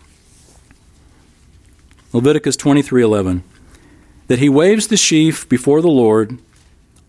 Leviticus 2.13 2.57
23:11 2.57 3.43
that 4.29 4.39
he 4.39 4.49
waves 4.49 4.87
the 4.87 4.97
sheaf 4.97 5.49
before 5.49 5.81
the 5.81 5.89
Lord 5.89 6.39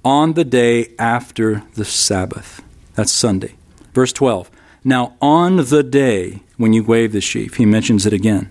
on 0.04 0.34
the 0.34 0.46
day 0.46 0.94
after 0.98 1.64
the 1.76 1.86
Sabbath. 1.86 2.62
That's 2.96 3.12
Sunday. 3.12 3.56
Verse 3.94 4.14
12. 4.14 4.50
Now 4.84 5.16
on 5.22 5.58
the 5.58 5.84
day 5.84 6.42
when 6.58 6.74
you 6.74 6.84
wave 6.84 7.12
the 7.12 7.22
sheaf, 7.22 7.56
he 7.56 7.66
mentions 7.66 8.06
it 8.06 8.14
again. 8.14 8.50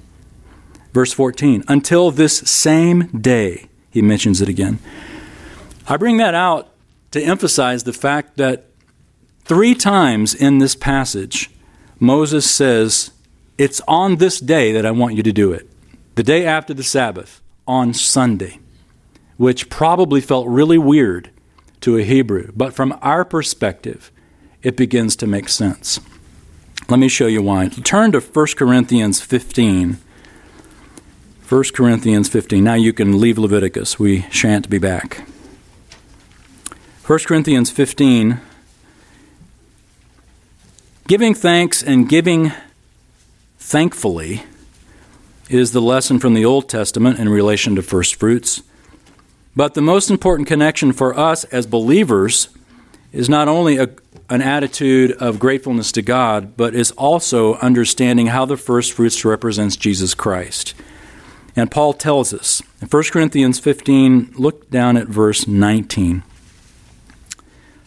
Verse 0.93 1.13
14. 1.13 1.65
Until 1.69 2.11
this 2.11 2.39
same 2.39 3.09
day, 3.09 3.67
he 3.91 4.03
mentions 4.03 4.41
it 4.41 4.49
again. 4.49 4.79
I 5.87 5.97
bring 5.97 6.19
that 6.19 6.35
out 6.35 6.69
to 7.11 7.23
emphasize 7.23 7.85
the 7.85 7.93
fact 7.93 8.37
that 8.37 8.67
three 9.45 9.75
times 9.75 10.35
in 10.35 10.59
this 10.59 10.75
passage, 10.75 11.51
Moses 11.99 12.51
says, 12.51 13.11
It's 13.57 13.81
on 13.89 14.17
this 14.17 14.41
day 14.41 14.73
that 14.73 14.85
I 14.85 14.91
want 14.91 15.15
you 15.15 15.23
to 15.23 15.33
do 15.33 15.53
it 15.53 15.68
the 16.19 16.25
day 16.25 16.45
after 16.45 16.75
the 16.75 16.83
Sabbath, 16.83 17.41
on 17.65 17.95
Sunday, 17.95 18.59
which 19.37 19.71
probably 19.71 20.21
felt 20.21 20.49
really 20.49 20.77
weird 20.77 21.31
to 21.81 21.97
a 21.97 22.03
Hebrew, 22.03 22.51
but 22.57 22.75
from 22.75 22.99
our 23.03 23.25
perspective, 23.25 24.11
it 24.61 24.77
begins 24.77 25.15
to 25.15 25.29
make 25.29 25.49
sense. 25.49 26.01
Let 26.89 26.99
me 26.99 27.07
show 27.07 27.29
you 27.29 27.41
why. 27.41 27.69
Turn 27.69 28.11
to 28.11 28.21
1 28.21 28.47
Corinthians 28.57 29.21
15. 29.21 29.99
1 31.49 31.65
Corinthians 31.73 32.29
15. 32.29 32.65
Now 32.65 32.75
you 32.75 32.93
can 32.93 33.21
leave 33.21 33.39
Leviticus. 33.39 34.01
We 34.01 34.23
shan't 34.23 34.69
be 34.69 34.79
back. 34.79 35.25
1 37.07 37.19
Corinthians 37.29 37.71
15. 37.71 38.41
Giving 41.07 41.35
thanks 41.37 41.81
and 41.81 42.09
giving 42.09 42.51
thankfully 43.61 44.43
is 45.49 45.73
the 45.73 45.81
lesson 45.81 46.19
from 46.19 46.35
the 46.35 46.45
Old 46.45 46.69
Testament 46.69 47.19
in 47.19 47.29
relation 47.29 47.75
to 47.77 47.83
first 47.83 48.17
fruits. 48.17 48.63
But 49.57 49.75
the 49.75 49.81
most 49.81 50.11
important 50.11 50.47
connection 50.47 50.93
for 50.93 51.19
us 51.19 51.45
as 51.45 51.67
believers 51.67 52.49
is 53.13 53.29
not 53.29 53.49
only 53.49 53.79
a, 53.79 53.89
an 54.29 54.43
attitude 54.43 55.13
of 55.13 55.39
gratefulness 55.39 55.91
to 55.93 56.03
God, 56.03 56.57
but 56.57 56.75
is 56.75 56.91
also 56.93 57.55
understanding 57.57 58.29
how 58.29 58.45
the 58.45 58.57
first 58.57 58.93
fruits 58.93 59.25
represents 59.25 59.77
Jesus 59.77 60.15
Christ. 60.15 60.75
And 61.57 61.71
Paul 61.71 61.95
tells 61.95 62.33
us 62.33 62.63
in 62.81 62.89
1 62.89 63.03
Corinthians 63.11 63.59
15, 63.59 64.35
look 64.37 64.71
down 64.71 64.97
at 64.97 65.09
verse 65.09 65.49
19. 65.49 66.23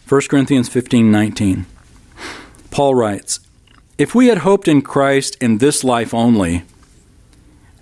1 0.08 0.20
Corinthians 0.28 0.68
15, 0.68 1.10
19. 1.10 1.66
Paul 2.70 2.94
writes, 2.94 3.40
If 3.96 4.14
we 4.14 4.26
had 4.26 4.38
hoped 4.38 4.68
in 4.68 4.82
Christ 4.82 5.36
in 5.40 5.58
this 5.58 5.84
life 5.84 6.12
only, 6.12 6.64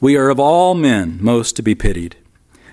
we 0.01 0.17
are 0.17 0.31
of 0.31 0.41
all 0.41 0.75
men 0.75 1.19
most 1.21 1.57
to 1.57 1.63
be 1.63 1.75
pitied. 1.75 2.17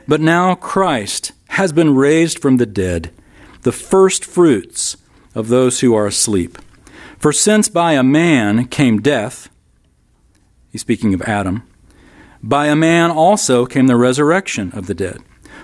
But 0.07 0.21
now 0.21 0.55
Christ 0.55 1.33
has 1.49 1.73
been 1.73 1.95
raised 1.95 2.39
from 2.39 2.57
the 2.57 2.65
dead, 2.65 3.11
the 3.63 3.71
first 3.71 4.23
fruits 4.23 4.95
of 5.35 5.49
those 5.49 5.81
who 5.81 5.93
are 5.93 6.07
asleep. 6.07 6.57
For 7.19 7.33
since 7.33 7.67
by 7.67 7.93
a 7.93 8.03
man 8.03 8.67
came 8.67 9.01
death, 9.01 9.49
he's 10.71 10.81
speaking 10.81 11.13
of 11.13 11.21
Adam, 11.23 11.63
by 12.41 12.67
a 12.67 12.75
man 12.75 13.11
also 13.11 13.65
came 13.65 13.87
the 13.87 13.97
resurrection 13.97 14.71
of 14.73 14.87
the 14.87 14.93
dead. 14.93 15.17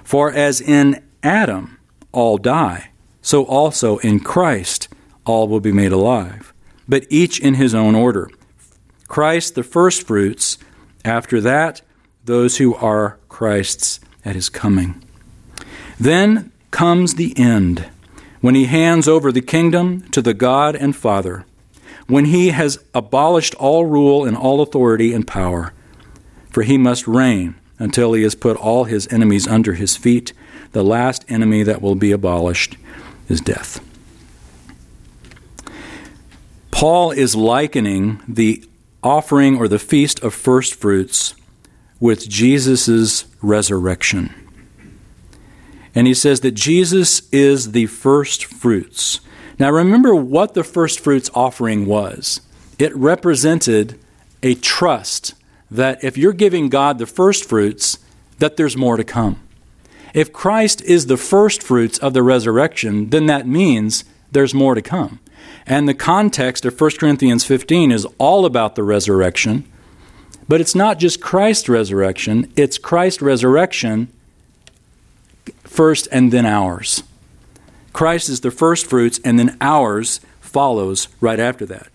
For 0.03 0.31
as 0.31 0.59
in 0.59 1.01
Adam 1.21 1.77
all 2.11 2.37
die, 2.37 2.89
so 3.21 3.45
also 3.45 3.99
in 3.99 4.19
Christ 4.19 4.89
all 5.25 5.47
will 5.47 5.61
be 5.61 5.71
made 5.71 5.91
alive, 5.91 6.53
but 6.89 7.05
each 7.09 7.39
in 7.39 7.53
his 7.53 7.73
own 7.73 7.95
order. 7.95 8.29
Christ 9.07 9.55
the 9.55 9.63
firstfruits 9.63 10.57
after 11.05 11.41
that, 11.41 11.81
those 12.25 12.57
who 12.57 12.75
are 12.75 13.17
Christ's 13.29 13.99
at 14.23 14.35
his 14.35 14.49
coming. 14.49 15.03
Then 15.99 16.51
comes 16.71 17.15
the 17.15 17.37
end, 17.37 17.85
when 18.41 18.55
he 18.55 18.65
hands 18.65 19.07
over 19.07 19.31
the 19.31 19.41
kingdom 19.41 20.01
to 20.09 20.21
the 20.21 20.33
God 20.33 20.75
and 20.75 20.95
Father, 20.95 21.45
when 22.07 22.25
he 22.25 22.49
has 22.49 22.83
abolished 22.93 23.55
all 23.55 23.85
rule 23.85 24.25
and 24.25 24.35
all 24.35 24.61
authority 24.61 25.13
and 25.13 25.25
power. 25.25 25.73
For 26.49 26.63
he 26.63 26.77
must 26.77 27.07
reign 27.07 27.55
until 27.79 28.13
he 28.13 28.23
has 28.23 28.35
put 28.35 28.57
all 28.57 28.83
his 28.83 29.11
enemies 29.11 29.47
under 29.47 29.73
his 29.73 29.95
feet. 29.95 30.33
The 30.73 30.83
last 30.83 31.25
enemy 31.29 31.63
that 31.63 31.81
will 31.81 31.95
be 31.95 32.11
abolished 32.11 32.77
is 33.29 33.41
death. 33.41 33.83
Paul 36.71 37.11
is 37.11 37.35
likening 37.35 38.21
the 38.27 38.63
offering 39.03 39.57
or 39.57 39.67
the 39.67 39.79
feast 39.79 40.19
of 40.21 40.33
first 40.33 40.75
fruits 40.75 41.35
with 41.99 42.27
Jesus' 42.27 43.25
resurrection. 43.41 44.33
And 45.95 46.07
he 46.07 46.13
says 46.13 46.39
that 46.41 46.53
Jesus 46.53 47.29
is 47.31 47.71
the 47.71 47.85
first 47.85 48.45
fruits. 48.45 49.19
Now 49.59 49.71
remember 49.71 50.15
what 50.15 50.53
the 50.53 50.63
first 50.63 50.99
fruits 50.99 51.29
offering 51.33 51.85
was. 51.85 52.41
It 52.79 52.95
represented 52.95 53.99
a 54.41 54.55
trust 54.55 55.35
that 55.69 56.03
if 56.03 56.17
you're 56.17 56.33
giving 56.33 56.69
God 56.69 56.97
the 56.97 57.05
first 57.05 57.45
fruits, 57.45 57.99
that 58.39 58.57
there's 58.57 58.75
more 58.75 58.97
to 58.97 59.03
come. 59.03 59.39
If 60.13 60.33
Christ 60.33 60.81
is 60.83 61.07
the 61.07 61.17
first 61.17 61.63
fruits 61.63 61.97
of 61.99 62.13
the 62.13 62.23
resurrection, 62.23 63.09
then 63.09 63.25
that 63.27 63.47
means 63.47 64.03
there's 64.31 64.53
more 64.53 64.75
to 64.75 64.81
come. 64.81 65.19
And 65.65 65.87
the 65.87 65.93
context 65.93 66.65
of 66.65 66.79
1 66.79 66.91
Corinthians 66.99 67.45
15 67.45 67.91
is 67.91 68.05
all 68.17 68.45
about 68.45 68.75
the 68.75 68.83
resurrection. 68.83 69.65
But 70.47 70.59
it's 70.59 70.75
not 70.75 70.99
just 70.99 71.21
Christ's 71.21 71.69
resurrection, 71.69 72.51
it's 72.55 72.77
Christ's 72.77 73.21
resurrection 73.21 74.09
first 75.63 76.07
and 76.11 76.31
then 76.31 76.45
ours. 76.45 77.03
Christ 77.93 78.27
is 78.27 78.41
the 78.41 78.51
first 78.51 78.85
fruits, 78.85 79.19
and 79.23 79.37
then 79.37 79.57
ours 79.61 80.19
follows 80.41 81.07
right 81.21 81.39
after 81.39 81.65
that. 81.67 81.87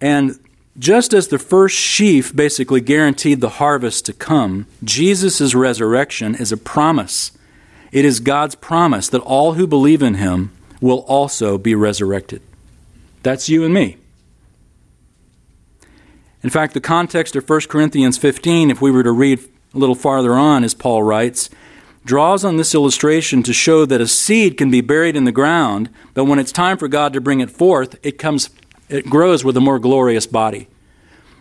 And 0.00 0.38
Just 0.78 1.12
as 1.12 1.26
the 1.26 1.40
first 1.40 1.76
sheaf 1.76 2.34
basically 2.34 2.80
guaranteed 2.80 3.40
the 3.40 3.48
harvest 3.48 4.06
to 4.06 4.12
come, 4.12 4.66
Jesus' 4.84 5.52
resurrection 5.52 6.36
is 6.36 6.52
a 6.52 6.56
promise. 6.56 7.32
It 7.90 8.04
is 8.04 8.20
God's 8.20 8.54
promise 8.54 9.08
that 9.08 9.22
all 9.22 9.54
who 9.54 9.66
believe 9.66 10.02
in 10.02 10.14
him 10.14 10.52
will 10.80 11.00
also 11.08 11.58
be 11.58 11.74
resurrected. 11.74 12.42
That's 13.28 13.50
you 13.50 13.62
and 13.62 13.74
me. 13.74 13.98
In 16.42 16.48
fact, 16.48 16.72
the 16.72 16.80
context 16.80 17.36
of 17.36 17.46
1 17.46 17.60
Corinthians 17.68 18.16
15, 18.16 18.70
if 18.70 18.80
we 18.80 18.90
were 18.90 19.02
to 19.02 19.12
read 19.12 19.40
a 19.74 19.76
little 19.76 19.94
farther 19.94 20.32
on, 20.32 20.64
as 20.64 20.72
Paul 20.72 21.02
writes, 21.02 21.50
draws 22.06 22.42
on 22.42 22.56
this 22.56 22.74
illustration 22.74 23.42
to 23.42 23.52
show 23.52 23.84
that 23.84 24.00
a 24.00 24.08
seed 24.08 24.56
can 24.56 24.70
be 24.70 24.80
buried 24.80 25.14
in 25.14 25.24
the 25.24 25.30
ground, 25.30 25.90
but 26.14 26.24
when 26.24 26.38
it's 26.38 26.50
time 26.50 26.78
for 26.78 26.88
God 26.88 27.12
to 27.12 27.20
bring 27.20 27.40
it 27.40 27.50
forth, 27.50 27.98
it 28.02 28.16
comes 28.16 28.48
it 28.88 29.10
grows 29.10 29.44
with 29.44 29.58
a 29.58 29.60
more 29.60 29.78
glorious 29.78 30.26
body. 30.26 30.66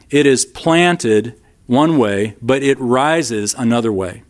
It 0.09 0.25
is 0.25 0.43
planted 0.43 1.39
one 1.67 1.97
way, 1.97 2.35
but 2.41 2.63
it 2.63 2.77
rises 2.81 3.53
another 3.53 3.93
way. 3.93 4.23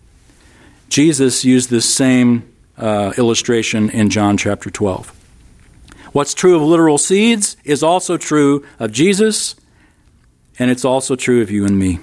Jesus 0.90 1.44
used 1.44 1.72
this 1.72 1.92
same 1.92 2.54
uh, 2.78 3.14
illustration 3.18 3.90
in 3.90 4.12
John 4.12 4.38
chapter 4.38 4.70
12. 4.70 5.17
What's 6.18 6.34
true 6.34 6.56
of 6.56 6.64
literal 6.64 6.98
seeds 6.98 7.58
is 7.64 7.84
also 7.84 8.18
true 8.18 8.66
of 8.80 8.92
Jesus, 8.92 9.56
and 10.58 10.72
it's 10.72 10.84
also 10.84 11.16
true 11.16 11.44
of 11.44 11.52
you 11.52 11.64
and 11.64 11.78
me. 11.78 12.00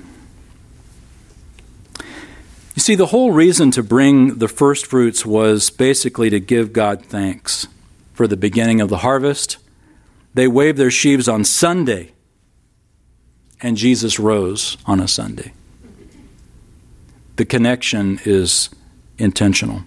You 1.99 2.81
see, 2.81 2.95
the 2.95 3.07
whole 3.07 3.33
reason 3.33 3.73
to 3.73 3.83
bring 3.83 4.39
the 4.39 4.47
first 4.47 4.87
fruits 4.87 5.27
was 5.27 5.69
basically 5.69 6.31
to 6.31 6.39
give 6.39 6.73
God 6.73 7.05
thanks 7.05 7.67
for 8.13 8.29
the 8.29 8.37
beginning 8.37 8.81
of 8.81 8.89
the 8.89 8.99
harvest 8.99 9.57
they 10.33 10.47
waved 10.47 10.79
their 10.79 10.93
sheaves 10.93 11.27
on 11.27 11.43
Sunday, 11.43 12.13
and 13.61 13.77
Jesus 13.77 14.21
rose 14.21 14.77
on 14.87 15.01
a 15.01 15.09
Sunday. 15.09 15.53
The 17.35 17.45
connection 17.45 18.21
is 18.25 18.71
intentional. 19.19 19.83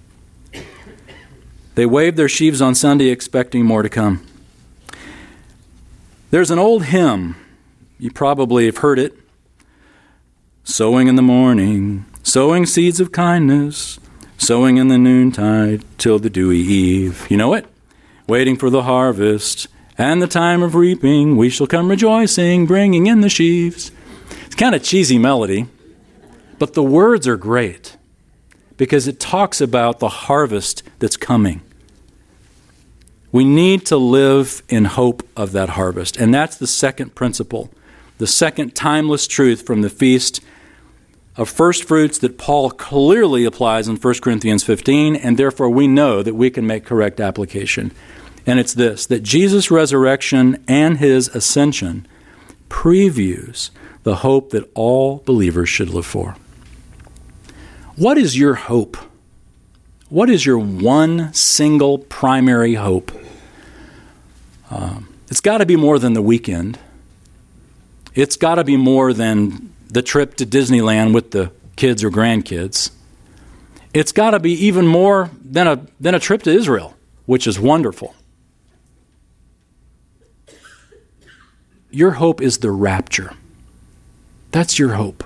They 1.78 1.86
waved 1.86 2.18
their 2.18 2.28
sheaves 2.28 2.60
on 2.60 2.74
Sunday, 2.74 3.10
expecting 3.10 3.64
more 3.64 3.84
to 3.84 3.88
come. 3.88 4.26
There's 6.32 6.50
an 6.50 6.58
old 6.58 6.86
hymn, 6.86 7.36
you 8.00 8.10
probably 8.10 8.66
have 8.66 8.78
heard 8.78 8.98
it 8.98 9.16
sowing 10.64 11.08
in 11.08 11.18
the 11.18 11.22
morning, 11.22 12.06
sowing 12.24 12.66
seeds 12.66 13.00
of 13.00 13.12
kindness, 13.12 14.00
sowing 14.40 14.78
in 14.78 14.88
the 14.88 14.98
noontide 14.98 15.84
till 16.00 16.18
the 16.18 16.32
dewy 16.32 16.58
eve. 16.58 17.28
You 17.30 17.38
know 17.38 17.54
it? 17.54 17.68
Waiting 18.28 18.56
for 18.56 18.72
the 18.72 18.82
harvest 18.82 19.68
and 20.00 20.20
the 20.20 20.26
time 20.26 20.64
of 20.64 20.74
reaping 20.74 21.38
we 21.38 21.48
shall 21.48 21.68
come 21.68 21.90
rejoicing, 21.90 22.66
bringing 22.66 23.06
in 23.06 23.22
the 23.22 23.30
sheaves. 23.30 23.92
It's 24.48 24.56
kind 24.56 24.74
of 24.74 24.82
cheesy 24.82 25.20
melody, 25.20 25.68
but 26.58 26.74
the 26.74 26.82
words 26.82 27.28
are 27.28 27.38
great 27.38 27.98
because 28.78 29.08
it 29.08 29.20
talks 29.20 29.62
about 29.62 30.00
the 30.00 30.10
harvest 30.10 30.82
that's 30.98 31.18
coming. 31.18 31.62
We 33.32 33.44
need 33.44 33.86
to 33.88 33.98
live 33.98 34.64
in 34.70 34.86
hope 34.86 35.28
of 35.36 35.52
that 35.52 35.70
harvest. 35.70 36.18
And 36.18 36.34
that's 36.34 36.58
the 36.58 36.68
second 36.68 37.16
principle, 37.16 37.72
the 38.18 38.28
second 38.28 38.76
timeless 38.76 39.28
truth 39.28 39.66
from 39.66 39.82
the 39.82 39.90
feast 39.90 40.42
of 41.36 41.50
first 41.50 41.84
fruits 41.84 42.18
that 42.20 42.38
Paul 42.38 42.72
clearly 42.72 43.46
applies 43.46 43.88
in 43.88 43.98
1 43.98 44.14
Corinthians 44.22 44.64
15, 44.64 45.16
and 45.16 45.38
therefore 45.38 45.70
we 45.70 45.88
know 45.88 46.24
that 46.24 46.34
we 46.34 46.50
can 46.50 46.66
make 46.66 46.86
correct 46.86 47.20
application 47.20 47.92
and 48.48 48.60
it's 48.60 48.74
this 48.74 49.06
that 49.06 49.22
Jesus' 49.22 49.70
resurrection 49.70 50.64
and 50.68 50.98
his 50.98 51.28
ascension 51.28 52.08
previews 52.70 53.70
the 54.04 54.16
hope 54.16 54.50
that 54.52 54.68
all 54.74 55.18
believers 55.26 55.68
should 55.68 55.90
live 55.90 56.06
for. 56.06 56.38
What 57.98 58.18
is 58.18 58.40
your 58.40 58.56
hope? 58.56 58.98
What 60.10 60.30
is 60.30 60.46
your 60.46 60.58
one 60.58 61.34
single 61.34 61.98
primary 61.98 62.76
hope? 62.76 63.12
Um, 64.70 65.14
it's 65.30 65.42
got 65.42 65.58
to 65.58 65.66
be 65.66 65.76
more 65.76 66.00
than 66.00 66.14
the 66.14 66.22
weekend. 66.22 66.80
It's 68.16 68.38
got 68.38 68.56
to 68.56 68.64
be 68.64 68.78
more 68.78 69.12
than 69.14 69.74
the 69.90 70.02
trip 70.02 70.36
to 70.36 70.46
Disneyland 70.46 71.14
with 71.14 71.32
the 71.32 71.52
kids 71.76 72.04
or 72.04 72.10
grandkids. 72.10 72.92
It's 73.94 74.12
got 74.12 74.32
to 74.32 74.40
be 74.40 74.54
even 74.54 74.88
more 74.88 75.30
than 75.44 75.68
a, 75.68 75.86
than 76.00 76.16
a 76.16 76.20
trip 76.20 76.44
to 76.44 76.52
Israel, 76.52 76.96
which 77.26 77.46
is 77.46 77.60
wonderful. 77.60 78.16
Your 81.92 82.12
hope 82.12 82.42
is 82.42 82.60
the 82.60 82.72
rapture. 82.72 83.34
That's 84.52 84.80
your 84.80 84.94
hope. 84.94 85.24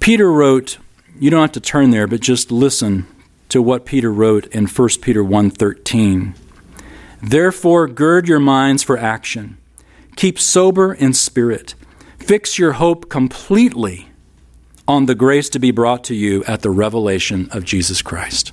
Peter 0.00 0.32
wrote, 0.32 0.78
you 1.22 1.30
don't 1.30 1.40
have 1.40 1.52
to 1.52 1.60
turn 1.60 1.90
there, 1.90 2.08
but 2.08 2.20
just 2.20 2.50
listen 2.50 3.06
to 3.48 3.62
what 3.62 3.86
Peter 3.86 4.12
wrote 4.12 4.46
in 4.46 4.66
1 4.66 5.00
Peter 5.00 5.22
1:13. 5.22 6.34
Therefore 7.22 7.86
gird 7.86 8.26
your 8.26 8.40
minds 8.40 8.82
for 8.82 8.98
action. 8.98 9.56
Keep 10.16 10.40
sober 10.40 10.92
in 10.92 11.12
spirit. 11.12 11.76
Fix 12.18 12.58
your 12.58 12.72
hope 12.72 13.08
completely 13.08 14.08
on 14.88 15.06
the 15.06 15.14
grace 15.14 15.48
to 15.50 15.60
be 15.60 15.70
brought 15.70 16.02
to 16.02 16.14
you 16.16 16.42
at 16.48 16.62
the 16.62 16.70
revelation 16.70 17.48
of 17.52 17.64
Jesus 17.64 18.02
Christ. 18.02 18.50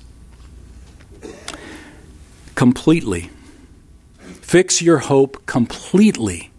Completely. 2.53 3.32
Fix 4.41 4.80
your 4.80 4.99
hope 4.99 5.43
completely 5.47 6.51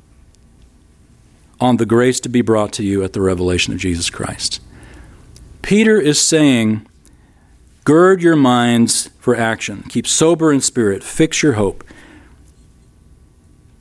on 1.61 1.77
the 1.77 1.87
grace 1.87 2.19
to 2.19 2.29
be 2.29 2.43
brought 2.43 2.73
to 2.73 2.83
you 2.83 3.05
at 3.05 3.13
the 3.13 3.21
revelation 3.21 3.73
of 3.73 3.79
Jesus 3.79 4.11
Christ. 4.11 4.59
Peter 5.63 6.01
is 6.01 6.21
saying, 6.21 6.87
gird 7.85 8.23
your 8.23 8.37
minds 8.37 9.09
for 9.19 9.37
action, 9.37 9.83
keep 9.89 10.07
sober 10.07 10.53
in 10.53 10.61
spirit, 10.61 11.03
fix 11.03 11.43
your 11.43 11.55
hope. 11.55 11.85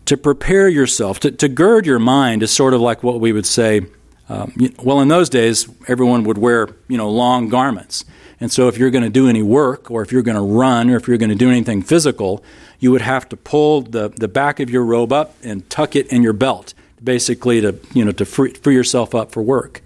To 0.05 0.17
prepare 0.17 0.67
yourself, 0.67 1.19
to, 1.19 1.31
to 1.31 1.47
gird 1.47 1.85
your 1.85 1.99
mind 1.99 2.41
is 2.41 2.51
sort 2.51 2.73
of 2.73 2.81
like 2.81 3.03
what 3.03 3.19
we 3.19 3.31
would 3.31 3.45
say. 3.45 3.81
Um, 4.27 4.53
well, 4.81 4.99
in 5.01 5.07
those 5.07 5.29
days, 5.29 5.69
everyone 5.87 6.23
would 6.23 6.37
wear 6.37 6.69
you 6.87 6.97
know 6.97 7.09
long 7.09 7.49
garments, 7.49 8.05
and 8.39 8.51
so 8.51 8.67
if 8.67 8.77
you're 8.77 8.89
going 8.89 9.03
to 9.03 9.09
do 9.09 9.27
any 9.27 9.43
work, 9.43 9.91
or 9.91 10.01
if 10.01 10.11
you're 10.11 10.21
going 10.21 10.37
to 10.37 10.41
run, 10.41 10.89
or 10.89 10.95
if 10.95 11.07
you're 11.07 11.17
going 11.17 11.29
to 11.29 11.35
do 11.35 11.49
anything 11.49 11.81
physical, 11.81 12.43
you 12.79 12.91
would 12.91 13.01
have 13.01 13.27
to 13.29 13.37
pull 13.37 13.81
the, 13.81 14.09
the 14.09 14.27
back 14.27 14.59
of 14.59 14.69
your 14.69 14.83
robe 14.83 15.11
up 15.11 15.35
and 15.43 15.69
tuck 15.69 15.95
it 15.95 16.07
in 16.07 16.23
your 16.23 16.33
belt, 16.33 16.73
basically 17.03 17.59
to, 17.61 17.77
you 17.93 18.05
know, 18.05 18.11
to 18.13 18.25
free, 18.25 18.53
free 18.53 18.75
yourself 18.75 19.13
up 19.13 19.31
for 19.31 19.43
work. 19.43 19.81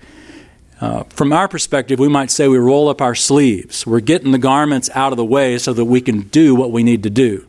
Uh, 0.83 1.05
from 1.05 1.31
our 1.31 1.47
perspective, 1.47 1.97
we 1.97 2.09
might 2.09 2.29
say 2.29 2.45
we 2.45 2.57
roll 2.57 2.89
up 2.89 3.01
our 3.01 3.15
sleeves. 3.15 3.87
We're 3.87 4.01
getting 4.01 4.33
the 4.33 4.37
garments 4.37 4.89
out 4.93 5.13
of 5.13 5.17
the 5.17 5.23
way 5.23 5.57
so 5.57 5.71
that 5.71 5.85
we 5.85 6.01
can 6.01 6.23
do 6.23 6.55
what 6.55 6.73
we 6.73 6.83
need 6.83 7.03
to 7.03 7.09
do. 7.09 7.47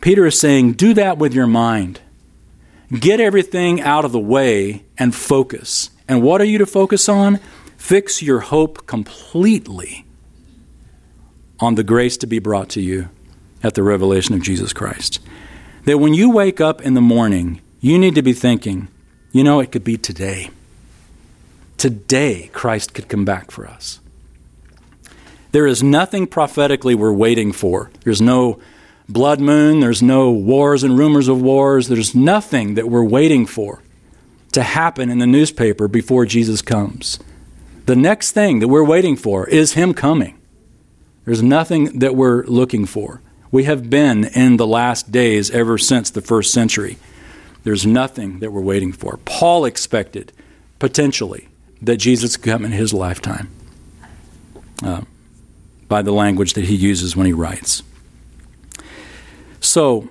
Peter 0.00 0.24
is 0.24 0.40
saying, 0.40 0.72
do 0.72 0.94
that 0.94 1.18
with 1.18 1.34
your 1.34 1.46
mind. 1.46 2.00
Get 2.90 3.20
everything 3.20 3.82
out 3.82 4.06
of 4.06 4.12
the 4.12 4.18
way 4.18 4.86
and 4.96 5.14
focus. 5.14 5.90
And 6.08 6.22
what 6.22 6.40
are 6.40 6.46
you 6.46 6.56
to 6.56 6.64
focus 6.64 7.10
on? 7.10 7.40
Fix 7.76 8.22
your 8.22 8.40
hope 8.40 8.86
completely 8.86 10.06
on 11.60 11.74
the 11.74 11.84
grace 11.84 12.16
to 12.16 12.26
be 12.26 12.38
brought 12.38 12.70
to 12.70 12.80
you 12.80 13.10
at 13.62 13.74
the 13.74 13.82
revelation 13.82 14.34
of 14.34 14.40
Jesus 14.40 14.72
Christ. 14.72 15.20
That 15.84 15.98
when 15.98 16.14
you 16.14 16.30
wake 16.30 16.58
up 16.58 16.80
in 16.80 16.94
the 16.94 17.02
morning, 17.02 17.60
you 17.80 17.98
need 17.98 18.14
to 18.14 18.22
be 18.22 18.32
thinking, 18.32 18.88
you 19.30 19.44
know, 19.44 19.60
it 19.60 19.70
could 19.70 19.84
be 19.84 19.98
today. 19.98 20.48
Today, 21.76 22.50
Christ 22.52 22.94
could 22.94 23.08
come 23.08 23.24
back 23.24 23.50
for 23.50 23.66
us. 23.66 24.00
There 25.52 25.66
is 25.66 25.82
nothing 25.82 26.26
prophetically 26.26 26.94
we're 26.94 27.12
waiting 27.12 27.52
for. 27.52 27.90
There's 28.02 28.20
no 28.20 28.58
blood 29.08 29.40
moon, 29.40 29.80
there's 29.80 30.02
no 30.02 30.30
wars 30.30 30.82
and 30.82 30.98
rumors 30.98 31.28
of 31.28 31.40
wars, 31.40 31.88
there's 31.88 32.14
nothing 32.14 32.74
that 32.74 32.88
we're 32.88 33.04
waiting 33.04 33.46
for 33.46 33.82
to 34.52 34.62
happen 34.62 35.10
in 35.10 35.18
the 35.18 35.26
newspaper 35.26 35.88
before 35.88 36.26
Jesus 36.26 36.62
comes. 36.62 37.18
The 37.86 37.96
next 37.96 38.32
thing 38.32 38.60
that 38.60 38.68
we're 38.68 38.84
waiting 38.84 39.16
for 39.16 39.48
is 39.48 39.74
Him 39.74 39.94
coming. 39.94 40.38
There's 41.24 41.42
nothing 41.42 41.98
that 41.98 42.16
we're 42.16 42.44
looking 42.46 42.86
for. 42.86 43.20
We 43.50 43.64
have 43.64 43.88
been 43.88 44.24
in 44.24 44.56
the 44.56 44.66
last 44.66 45.12
days 45.12 45.50
ever 45.50 45.78
since 45.78 46.10
the 46.10 46.20
first 46.20 46.52
century. 46.52 46.98
There's 47.62 47.86
nothing 47.86 48.40
that 48.40 48.52
we're 48.52 48.60
waiting 48.60 48.92
for. 48.92 49.18
Paul 49.24 49.64
expected, 49.64 50.32
potentially, 50.78 51.48
that 51.86 51.96
Jesus 51.98 52.36
could 52.36 52.50
come 52.50 52.64
in 52.64 52.72
his 52.72 52.92
lifetime 52.92 53.50
uh, 54.82 55.02
by 55.88 56.02
the 56.02 56.12
language 56.12 56.54
that 56.54 56.64
he 56.64 56.74
uses 56.74 57.16
when 57.16 57.26
he 57.26 57.32
writes. 57.32 57.82
So, 59.60 60.10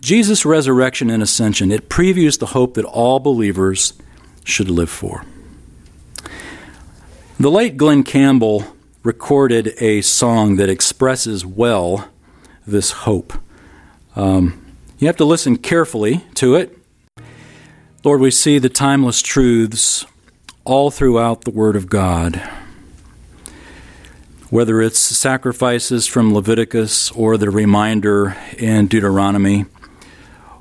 Jesus' 0.00 0.44
resurrection 0.44 1.08
and 1.08 1.22
ascension, 1.22 1.72
it 1.72 1.88
previews 1.88 2.38
the 2.38 2.46
hope 2.46 2.74
that 2.74 2.84
all 2.84 3.20
believers 3.20 3.94
should 4.44 4.68
live 4.68 4.90
for. 4.90 5.24
The 7.40 7.50
late 7.50 7.76
Glen 7.76 8.02
Campbell 8.02 8.64
recorded 9.02 9.74
a 9.80 10.02
song 10.02 10.56
that 10.56 10.68
expresses 10.68 11.44
well 11.44 12.08
this 12.66 12.90
hope. 12.92 13.32
Um, 14.14 14.60
you 14.98 15.06
have 15.06 15.16
to 15.16 15.24
listen 15.24 15.56
carefully 15.56 16.24
to 16.34 16.54
it. 16.54 16.78
Lord, 18.04 18.20
we 18.20 18.30
see 18.30 18.58
the 18.58 18.68
timeless 18.68 19.22
truths 19.22 20.06
all 20.64 20.90
throughout 20.90 21.42
the 21.42 21.50
Word 21.50 21.76
of 21.76 21.88
God. 21.88 22.36
Whether 24.50 24.80
it's 24.80 24.98
sacrifices 24.98 26.06
from 26.06 26.32
Leviticus 26.32 27.10
or 27.12 27.36
the 27.36 27.50
reminder 27.50 28.36
in 28.56 28.86
Deuteronomy, 28.86 29.66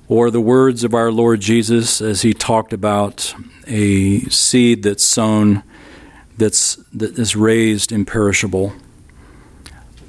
or 0.07 0.29
the 0.29 0.41
words 0.41 0.83
of 0.83 0.93
our 0.93 1.11
Lord 1.11 1.39
Jesus 1.39 2.01
as 2.01 2.21
he 2.21 2.33
talked 2.33 2.73
about 2.73 3.33
a 3.67 4.21
seed 4.25 4.83
that's 4.83 5.03
sown 5.03 5.63
that's 6.37 6.75
that 6.93 7.17
is 7.17 7.35
raised 7.35 7.91
imperishable 7.91 8.73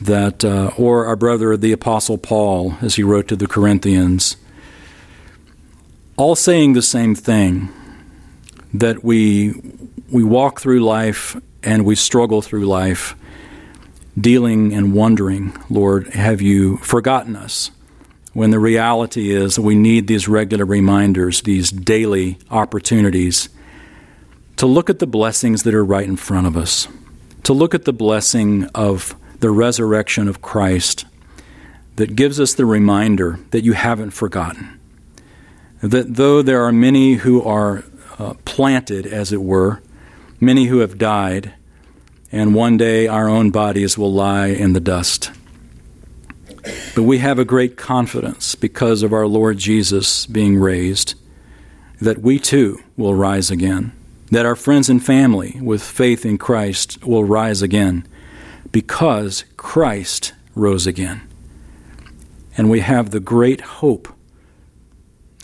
that 0.01 0.45
uh, 0.45 0.73
or 0.77 1.07
our 1.07 1.17
brother 1.17 1.57
the 1.57 1.73
apostle 1.73 2.19
Paul 2.19 2.77
as 2.83 2.97
he 2.97 3.03
wrote 3.03 3.29
to 3.29 3.37
the 3.37 3.47
Corinthians 3.47 4.37
all 6.17 6.35
saying 6.35 6.73
the 6.73 6.83
same 6.83 7.15
thing 7.15 7.69
that 8.73 9.05
we 9.05 9.55
we 10.15 10.23
walk 10.23 10.61
through 10.61 10.79
life 10.79 11.37
and 11.65 11.85
we 11.85 11.97
struggle 11.97 12.41
through 12.41 12.65
life 12.65 13.17
dealing 14.17 14.73
and 14.73 14.95
wondering 14.95 15.53
lord 15.69 16.07
have 16.15 16.41
you 16.41 16.77
forgotten 16.77 17.35
us? 17.35 17.73
When 18.33 18.51
the 18.51 18.61
reality 18.61 19.33
is 19.33 19.57
that 19.57 19.63
we 19.63 19.75
need 19.75 20.07
these 20.07 20.29
regular 20.29 20.65
reminders 20.65 21.43
these 21.43 21.73
daily 21.73 22.39
opportunities 22.49 23.49
to 24.57 24.67
look 24.67 24.89
at 24.89 25.01
the 25.01 25.07
blessings 25.09 25.65
that 25.65 25.75
are 25.75 25.85
right 25.85 26.07
in 26.07 26.17
front 26.17 26.47
of 26.47 26.57
us 26.57 26.87
to 27.43 27.53
look 27.53 27.75
at 27.75 27.85
the 27.85 27.93
blessing 27.93 28.67
of 28.73 29.17
the 29.41 29.51
resurrection 29.51 30.29
of 30.29 30.41
Christ 30.41 31.07
that 31.97 32.15
gives 32.15 32.39
us 32.39 32.55
the 32.55 32.67
reminder 32.67 33.41
that 33.51 33.65
you 33.65 33.73
haven't 33.73 34.13
forgotten. 34.13 34.79
That 35.83 36.15
though 36.15 36.41
there 36.41 36.65
are 36.65 36.73
many 36.73 37.15
who 37.15 37.43
are 37.43 37.83
uh, 38.19 38.35
planted, 38.45 39.07
as 39.07 39.33
it 39.33 39.43
were, 39.43 39.83
many 40.45 40.67
who 40.67 40.79
have 40.79 40.99
died, 40.99 41.55
and 42.31 42.55
one 42.55 42.77
day 42.77 43.07
our 43.07 43.29
own 43.29 43.51
bodies 43.51 43.97
will 43.97 44.13
lie 44.13 44.49
in 44.49 44.73
the 44.73 44.81
dust. 44.81 45.31
But 46.95 47.03
we 47.03 47.19
have 47.19 47.39
a 47.39 47.45
great 47.45 47.77
confidence 47.77 48.55
because 48.55 49.03
of 49.03 49.13
our 49.13 49.27
Lord 49.27 49.59
Jesus 49.59 50.27
being 50.27 50.57
raised 50.57 51.15
that 52.01 52.19
we 52.19 52.39
too 52.39 52.81
will 52.97 53.15
rise 53.15 53.51
again, 53.51 53.93
that 54.31 54.47
our 54.47 54.57
friends 54.57 54.89
and 54.89 55.05
family 55.05 55.59
with 55.63 55.83
faith 55.83 56.25
in 56.25 56.39
Christ 56.39 57.05
will 57.05 57.25
rise 57.25 57.63
again 57.63 58.07
because 58.73 59.45
Christ 59.57 60.33
rose 60.55 60.87
again. 60.87 61.23
And 62.57 62.71
we 62.71 62.81
have 62.81 63.11
the 63.11 63.21
great 63.21 63.61
hope 63.61 64.09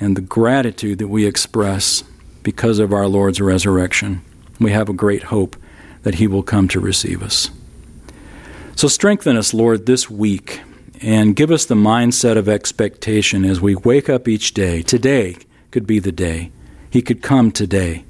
and 0.00 0.16
the 0.16 0.22
gratitude 0.22 0.98
that 0.98 1.08
we 1.08 1.26
express 1.26 2.02
because 2.42 2.78
of 2.78 2.92
our 2.92 3.06
Lord's 3.06 3.40
resurrection. 3.40 4.22
We 4.60 4.72
have 4.72 4.88
a 4.88 4.94
great 4.94 5.24
hope 5.24 5.56
that 6.02 6.16
He 6.16 6.26
will 6.26 6.42
come 6.42 6.68
to 6.68 6.80
receive 6.80 7.22
us. 7.22 7.50
So 8.76 8.88
strengthen 8.88 9.36
us, 9.36 9.52
Lord, 9.52 9.86
this 9.86 10.08
week 10.08 10.60
and 11.02 11.34
give 11.34 11.50
us 11.50 11.64
the 11.64 11.74
mindset 11.74 12.36
of 12.36 12.48
expectation 12.48 13.44
as 13.44 13.60
we 13.60 13.74
wake 13.74 14.08
up 14.08 14.28
each 14.28 14.54
day. 14.54 14.82
Today 14.82 15.36
could 15.70 15.86
be 15.86 15.98
the 15.98 16.12
day. 16.12 16.50
He 16.90 17.02
could 17.02 17.22
come 17.22 17.52
today. 17.52 18.04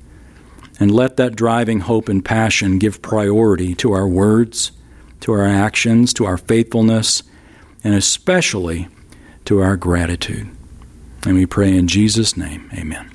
And 0.78 0.90
let 0.90 1.16
that 1.18 1.36
driving 1.36 1.80
hope 1.80 2.08
and 2.08 2.24
passion 2.24 2.78
give 2.78 3.02
priority 3.02 3.74
to 3.76 3.92
our 3.92 4.08
words, 4.08 4.72
to 5.20 5.32
our 5.32 5.46
actions, 5.46 6.14
to 6.14 6.24
our 6.24 6.38
faithfulness, 6.38 7.22
and 7.84 7.94
especially 7.94 8.88
to 9.44 9.60
our 9.60 9.76
gratitude. 9.76 10.48
And 11.26 11.34
we 11.34 11.46
pray 11.46 11.76
in 11.76 11.86
Jesus' 11.86 12.36
name, 12.36 12.70
amen. 12.72 13.09